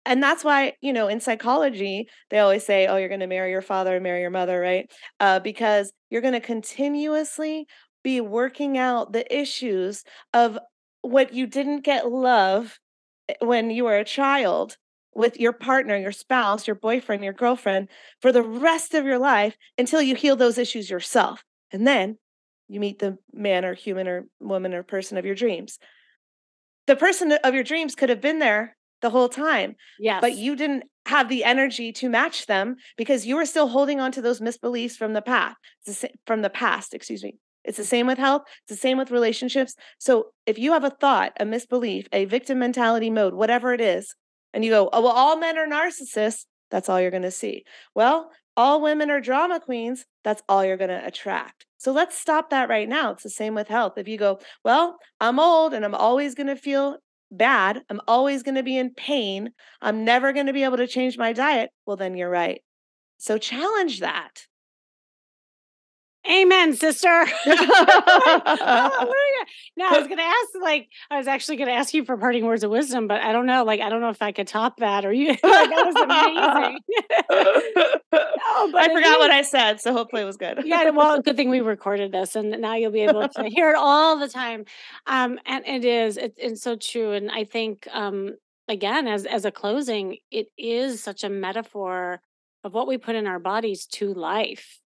And 0.05 0.23
that's 0.23 0.43
why, 0.43 0.75
you 0.81 0.93
know, 0.93 1.07
in 1.09 1.21
psychology, 1.21 2.09
they 2.31 2.41
always 2.41 2.67
say, 2.67 2.87
oh, 2.87 2.97
you're 2.97 3.09
going 3.09 3.21
to 3.21 3.27
marry 3.27 3.51
your 3.51 3.63
father 3.63 3.95
and 3.95 4.03
marry 4.03 4.21
your 4.21 4.31
mother, 4.31 4.59
right? 4.61 4.91
Uh, 5.21 5.39
because 5.39 5.93
you're 6.11 6.23
going 6.23 6.35
to 6.35 6.41
continuously 6.41 7.67
be 8.03 8.21
working 8.21 8.77
out 8.79 9.13
the 9.13 9.33
issues 9.37 10.03
of 10.35 10.59
what 11.03 11.33
you 11.33 11.47
didn't 11.47 11.83
get 11.83 12.11
love 12.11 12.79
eh, 13.29 13.35
when 13.41 13.71
you 13.71 13.85
were 13.85 13.97
a 13.97 14.05
child 14.05 14.77
with 15.15 15.39
your 15.39 15.53
partner, 15.53 15.97
your 15.97 16.13
spouse, 16.13 16.67
your 16.67 16.77
boyfriend, 16.77 17.23
your 17.25 17.33
girlfriend 17.33 17.89
for 18.21 18.33
the 18.33 18.43
rest 18.43 18.95
of 18.95 19.05
your 19.05 19.19
life 19.19 19.57
until 19.79 20.01
you 20.03 20.15
heal 20.15 20.37
those 20.37 20.59
issues 20.59 20.89
yourself. 20.91 21.45
And 21.71 21.87
then 21.87 22.19
you 22.69 22.81
meet 22.81 22.99
the 22.99 23.19
man 23.33 23.65
or 23.65 23.75
human 23.75 24.09
or 24.09 24.27
woman 24.41 24.73
or 24.75 24.83
person 24.83 25.19
of 25.19 25.25
your 25.27 25.35
dreams. 25.35 25.79
The 26.87 26.97
person 26.97 27.33
of 27.33 27.55
your 27.55 27.65
dreams 27.65 27.95
could 27.95 28.09
have 28.09 28.21
been 28.21 28.39
there 28.39 28.77
the 29.01 29.11
whole 29.11 29.29
time, 29.29 29.77
Yes. 29.99 30.21
but 30.21 30.35
you 30.37 30.57
didn't 30.57 30.85
have 31.07 31.29
the 31.29 31.45
energy 31.45 31.93
to 31.93 32.09
match 32.09 32.47
them 32.47 32.77
because 32.97 33.27
you 33.27 33.37
were 33.37 33.47
still 33.47 33.69
holding 33.69 34.01
on 34.01 34.13
to 34.13 34.23
those 34.23 34.41
misbeliefs 34.41 34.97
from 34.97 35.13
the 35.13 35.23
past, 35.23 35.57
from 36.27 36.43
the 36.43 36.51
past, 36.51 36.95
excuse 36.95 37.23
me. 37.23 37.39
It's 37.65 37.77
the 37.79 37.85
same 37.85 38.07
with 38.07 38.19
health, 38.19 38.43
it's 38.65 38.77
the 38.77 38.81
same 38.81 38.99
with 38.99 39.11
relationships. 39.11 39.75
So 39.99 40.33
if 40.47 40.59
you 40.59 40.73
have 40.73 40.85
a 40.85 40.91
thought, 40.91 41.33
a 41.39 41.45
misbelief, 41.45 42.07
a 42.13 42.25
victim 42.25 42.59
mentality 42.59 43.11
mode, 43.11 43.35
whatever 43.35 43.73
it 43.73 43.81
is, 43.81 44.15
and 44.53 44.65
you 44.65 44.71
go, 44.71 44.89
oh, 44.93 45.03
well, 45.03 45.13
all 45.13 45.37
men 45.37 45.59
are 45.59 45.67
narcissists, 45.67 46.47
that's 46.71 46.89
all 46.89 47.01
you're 47.01 47.11
going 47.11 47.23
to 47.23 47.31
see. 47.31 47.65
Well, 47.95 48.31
all 48.57 48.83
women 48.83 49.11
are 49.11 49.21
drama 49.21 49.61
queens, 49.61 50.05
that's 50.25 50.43
all 50.49 50.65
you're 50.65 50.77
going 50.77 50.91
to 50.91 51.07
attract. 51.07 51.67
So 51.79 51.93
let's 51.93 52.19
stop 52.19 52.51
that 52.51 52.69
right 52.69 52.89
now. 52.89 53.13
It's 53.13 53.25
the 53.25 53.31
same 53.31 53.55
with 53.55 53.69
health. 53.69 53.95
If 53.97 54.07
you 54.07 54.17
go, 54.17 54.39
well, 54.65 54.99
I'm 55.21 55.41
old 55.41 55.75
and 55.75 55.85
I'm 55.85 55.95
always 55.95 56.35
going 56.35 56.47
to 56.47 56.57
feel 56.57 56.99
bad, 57.31 57.83
I'm 57.89 58.01
always 58.07 58.43
going 58.43 58.55
to 58.57 58.63
be 58.63 58.77
in 58.77 58.91
pain, 58.91 59.51
I'm 59.81 60.05
never 60.05 60.33
going 60.33 60.47
to 60.47 60.53
be 60.53 60.65
able 60.65 60.77
to 60.77 60.87
change 60.87 61.17
my 61.17 61.33
diet, 61.33 61.71
well, 61.87 61.97
then 61.97 62.15
you're 62.15 62.31
right. 62.31 62.63
So 63.19 63.39
challenge 63.39 64.01
that. 64.01 64.47
Amen, 66.31 66.75
sister. 66.75 67.27
No, 69.75 69.89
I 69.89 69.99
was 69.99 70.07
gonna 70.07 70.23
ask, 70.23 70.51
like, 70.61 70.89
I 71.11 71.17
was 71.17 71.27
actually 71.27 71.57
gonna 71.57 71.73
ask 71.73 71.95
you 71.95 72.05
for 72.05 72.17
parting 72.19 72.45
words 72.45 72.63
of 72.63 72.71
wisdom, 72.71 73.09
but 73.09 73.23
I 73.23 73.33
don't 73.33 73.47
know, 73.47 73.65
like, 73.65 73.81
I 73.81 73.89
don't 73.89 74.03
know 74.03 74.11
if 74.11 74.21
I 74.21 74.31
could 74.31 74.47
top 74.47 74.77
that 74.79 75.07
or 75.07 75.13
you. 75.13 75.29
like, 75.31 75.41
that 75.43 75.87
was 75.87 75.97
amazing. 75.97 76.79
no, 78.13 78.71
but 78.71 78.83
I 78.83 78.95
forgot 78.95 79.19
what 79.19 79.31
I 79.31 79.41
said, 79.43 79.81
so 79.81 79.93
hopefully 79.95 80.23
it 80.23 80.27
was 80.27 80.37
good. 80.37 80.61
yeah, 80.67 80.91
well, 80.91 81.21
good 81.23 81.37
thing 81.37 81.49
we 81.49 81.61
recorded 81.61 82.13
this, 82.13 82.37
and 82.37 82.51
now 82.61 82.75
you'll 82.75 82.93
be 82.93 83.01
able 83.01 83.27
to 83.27 83.45
hear 83.49 83.71
it 83.71 83.77
all 83.77 84.19
the 84.19 84.29
time. 84.29 84.67
Um, 85.07 85.39
and 85.47 85.67
it 85.67 85.85
is, 85.87 86.19
it, 86.19 86.35
it's 86.37 86.63
so 86.63 86.77
true. 86.77 87.13
And 87.13 87.31
I 87.31 87.45
think, 87.45 87.89
um, 87.93 88.37
again, 88.69 89.09
as 89.09 89.25
as 89.25 89.47
a 89.47 89.51
closing, 89.51 90.19
it 90.31 90.49
is 90.59 91.03
such 91.03 91.25
a 91.25 91.31
metaphor 91.31 92.21
of 92.63 92.75
what 92.75 92.87
we 92.87 92.99
put 92.99 93.17
in 93.17 93.27
our 93.27 93.39
bodies 93.39 93.87
to 93.87 94.13
life. 94.13 94.82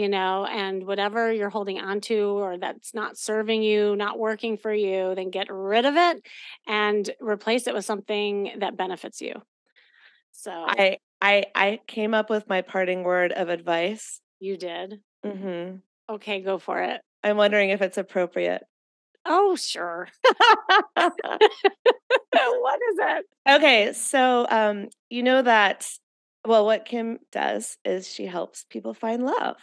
You 0.00 0.08
know, 0.08 0.46
and 0.46 0.86
whatever 0.86 1.30
you're 1.30 1.50
holding 1.50 1.78
on 1.78 2.00
to 2.02 2.18
or 2.18 2.56
that's 2.56 2.94
not 2.94 3.18
serving 3.18 3.62
you, 3.62 3.94
not 3.96 4.18
working 4.18 4.56
for 4.56 4.72
you, 4.72 5.14
then 5.14 5.28
get 5.28 5.48
rid 5.50 5.84
of 5.84 5.94
it 5.94 6.24
and 6.66 7.10
replace 7.20 7.66
it 7.66 7.74
with 7.74 7.84
something 7.84 8.50
that 8.60 8.78
benefits 8.78 9.20
you. 9.20 9.34
So 10.32 10.52
I 10.52 11.00
I 11.20 11.44
I 11.54 11.80
came 11.86 12.14
up 12.14 12.30
with 12.30 12.48
my 12.48 12.62
parting 12.62 13.02
word 13.04 13.32
of 13.32 13.50
advice. 13.50 14.22
you 14.38 14.56
did. 14.56 15.02
hmm 15.22 15.76
Okay, 16.08 16.40
go 16.40 16.56
for 16.56 16.80
it. 16.80 17.02
I'm 17.22 17.36
wondering 17.36 17.68
if 17.68 17.82
it's 17.82 17.98
appropriate. 17.98 18.62
Oh, 19.26 19.54
sure. 19.54 20.08
what 20.96 21.20
is 22.88 22.96
it? 23.00 23.26
okay, 23.50 23.92
so 23.92 24.46
um, 24.48 24.88
you 25.10 25.22
know 25.22 25.42
that 25.42 25.86
well, 26.46 26.64
what 26.64 26.86
Kim 26.86 27.18
does 27.32 27.76
is 27.84 28.08
she 28.08 28.24
helps 28.24 28.64
people 28.70 28.94
find 28.94 29.26
love. 29.26 29.56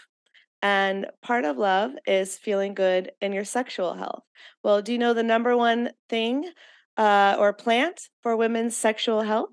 And 0.61 1.07
part 1.21 1.45
of 1.45 1.57
love 1.57 1.91
is 2.07 2.37
feeling 2.37 2.73
good 2.73 3.11
in 3.21 3.33
your 3.33 3.45
sexual 3.45 3.93
health. 3.93 4.23
Well, 4.63 4.81
do 4.81 4.91
you 4.91 4.97
know 4.97 5.13
the 5.13 5.23
number 5.23 5.55
one 5.55 5.91
thing 6.09 6.49
uh, 6.97 7.35
or 7.37 7.53
plant 7.53 8.09
for 8.23 8.35
women's 8.35 8.75
sexual 8.75 9.21
health? 9.21 9.49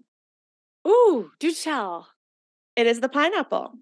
Ooh, 0.86 1.30
do 1.40 1.52
tell. 1.52 2.08
It 2.76 2.86
is 2.86 3.00
the 3.00 3.08
pineapple. 3.08 3.74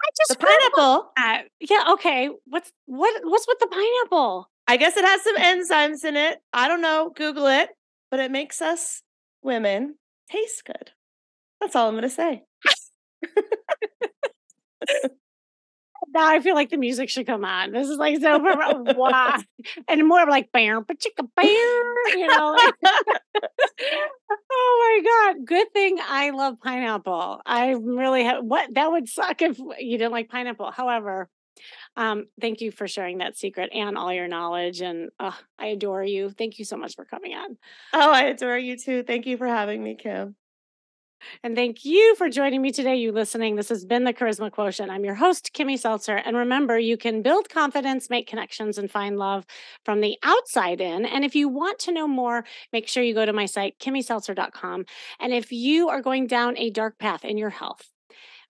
I 0.00 0.08
just 0.16 0.38
The 0.38 0.46
pineapple. 0.46 1.12
Yeah, 1.60 1.84
okay. 1.94 2.30
What's 2.46 2.72
what 2.86 3.20
what's 3.24 3.46
with 3.48 3.58
the 3.58 3.66
pineapple? 3.66 4.48
I 4.66 4.76
guess 4.76 4.96
it 4.96 5.04
has 5.04 5.22
some 5.22 5.36
enzymes 5.36 6.04
in 6.04 6.16
it. 6.16 6.38
I 6.52 6.68
don't 6.68 6.82
know. 6.82 7.10
Google 7.14 7.46
it. 7.46 7.70
But 8.10 8.20
it 8.20 8.30
makes 8.30 8.62
us 8.62 9.02
women 9.42 9.96
taste 10.30 10.64
good. 10.64 10.92
That's 11.60 11.76
all 11.76 11.88
I'm 11.88 11.94
going 11.94 12.02
to 12.02 12.10
say. 12.10 12.44
Now 16.14 16.28
I 16.28 16.40
feel 16.40 16.54
like 16.54 16.70
the 16.70 16.76
music 16.76 17.10
should 17.10 17.26
come 17.26 17.44
on. 17.44 17.72
This 17.72 17.88
is 17.88 17.96
like 17.98 18.20
so 18.20 18.38
wow. 18.96 19.38
And 19.88 20.08
more 20.08 20.26
like 20.26 20.50
bam, 20.52 20.84
but 20.86 20.98
chicka 20.98 21.26
bear, 21.36 22.18
you 22.18 22.26
know. 22.26 22.52
like- 22.56 22.74
oh 24.50 25.02
my 25.04 25.34
god. 25.34 25.46
Good 25.46 25.72
thing 25.72 25.98
I 26.02 26.30
love 26.30 26.60
pineapple. 26.62 27.40
I 27.44 27.70
really 27.72 28.24
have 28.24 28.44
what 28.44 28.72
that 28.74 28.90
would 28.90 29.08
suck 29.08 29.42
if 29.42 29.58
you 29.58 29.98
didn't 29.98 30.12
like 30.12 30.28
pineapple. 30.28 30.70
However, 30.70 31.28
um, 31.96 32.26
thank 32.40 32.60
you 32.60 32.70
for 32.70 32.86
sharing 32.86 33.18
that 33.18 33.36
secret 33.36 33.70
and 33.72 33.98
all 33.98 34.12
your 34.12 34.28
knowledge. 34.28 34.80
And 34.80 35.10
uh, 35.18 35.32
I 35.58 35.66
adore 35.66 36.04
you. 36.04 36.30
Thank 36.30 36.58
you 36.58 36.64
so 36.64 36.76
much 36.76 36.94
for 36.94 37.04
coming 37.04 37.34
on. 37.34 37.56
Oh, 37.92 38.12
I 38.12 38.24
adore 38.24 38.58
you 38.58 38.76
too. 38.76 39.02
Thank 39.02 39.26
you 39.26 39.36
for 39.36 39.46
having 39.46 39.82
me, 39.82 39.96
Kim. 39.96 40.36
And 41.42 41.56
thank 41.56 41.84
you 41.84 42.14
for 42.16 42.28
joining 42.28 42.62
me 42.62 42.70
today, 42.70 42.96
you 42.96 43.12
listening. 43.12 43.56
This 43.56 43.68
has 43.68 43.84
been 43.84 44.04
the 44.04 44.12
Charisma 44.12 44.50
Quotient. 44.50 44.90
I'm 44.90 45.04
your 45.04 45.14
host, 45.14 45.50
Kimmy 45.54 45.78
Seltzer. 45.78 46.16
And 46.16 46.36
remember, 46.36 46.78
you 46.78 46.96
can 46.96 47.22
build 47.22 47.48
confidence, 47.48 48.10
make 48.10 48.26
connections, 48.26 48.78
and 48.78 48.90
find 48.90 49.18
love 49.18 49.44
from 49.84 50.00
the 50.00 50.16
outside 50.22 50.80
in. 50.80 51.04
And 51.04 51.24
if 51.24 51.34
you 51.34 51.48
want 51.48 51.78
to 51.80 51.92
know 51.92 52.08
more, 52.08 52.44
make 52.72 52.88
sure 52.88 53.02
you 53.02 53.14
go 53.14 53.26
to 53.26 53.32
my 53.32 53.46
site, 53.46 53.78
kimmyseltzer.com. 53.78 54.84
And 55.20 55.32
if 55.32 55.52
you 55.52 55.88
are 55.88 56.02
going 56.02 56.26
down 56.26 56.56
a 56.58 56.70
dark 56.70 56.98
path 56.98 57.24
in 57.24 57.38
your 57.38 57.50
health, 57.50 57.88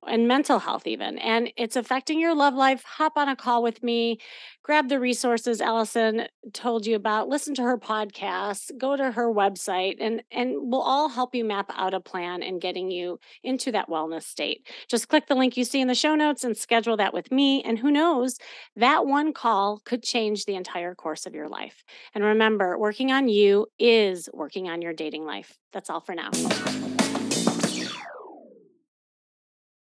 and 0.07 0.29
mental 0.29 0.59
health, 0.59 0.87
even, 0.87 1.19
and 1.19 1.53
it's 1.57 1.77
affecting 1.77 2.21
your 2.21 2.35
love 2.35 2.55
life, 2.55 2.83
hop 2.85 3.17
on 3.17 3.29
a 3.29 3.37
call 3.37 3.63
with 3.63 3.83
me, 3.83 4.19
grab 4.63 4.89
the 4.89 5.01
resources 5.01 5.61
Allison 5.61 6.27
told 6.53 6.87
you 6.87 6.95
about, 6.95 7.29
listen 7.29 7.55
to 7.55 7.63
her 7.63 7.79
podcast, 7.79 8.71
go 8.79 8.97
to 8.97 9.11
her 9.13 9.33
website, 9.33 9.97
and, 10.01 10.23
and 10.31 10.55
we'll 10.57 10.83
all 10.83 11.09
help 11.09 11.35
you 11.35 11.45
map 11.45 11.71
out 11.75 11.95
a 11.95 12.01
plan 12.01 12.43
and 12.43 12.61
getting 12.61 12.91
you 12.91 13.19
into 13.43 13.73
that 13.73 13.89
wellness 13.89 14.25
state. 14.25 14.67
Just 14.89 15.09
click 15.09 15.27
the 15.27 15.35
link 15.35 15.57
you 15.57 15.65
see 15.65 15.81
in 15.81 15.89
the 15.89 15.95
show 15.95 16.15
notes 16.15 16.45
and 16.45 16.57
schedule 16.57 16.97
that 16.97 17.15
with 17.15 17.33
me. 17.33 17.63
And 17.63 17.79
who 17.79 17.91
knows, 17.91 18.39
that 18.77 19.07
one 19.07 19.33
call 19.33 19.81
could 19.85 20.03
change 20.03 20.45
the 20.45 20.55
entire 20.55 20.95
course 20.95 21.27
of 21.27 21.35
your 21.35 21.49
life. 21.49 21.83
And 22.15 22.23
remember, 22.23 22.79
working 22.79 23.11
on 23.11 23.29
you 23.29 23.67
is 23.79 24.29
working 24.33 24.69
on 24.69 24.83
your 24.83 24.93
dating 24.93 25.25
life. 25.25 25.57
That's 25.73 25.91
all 25.91 26.01
for 26.01 26.15
now. 26.15 26.31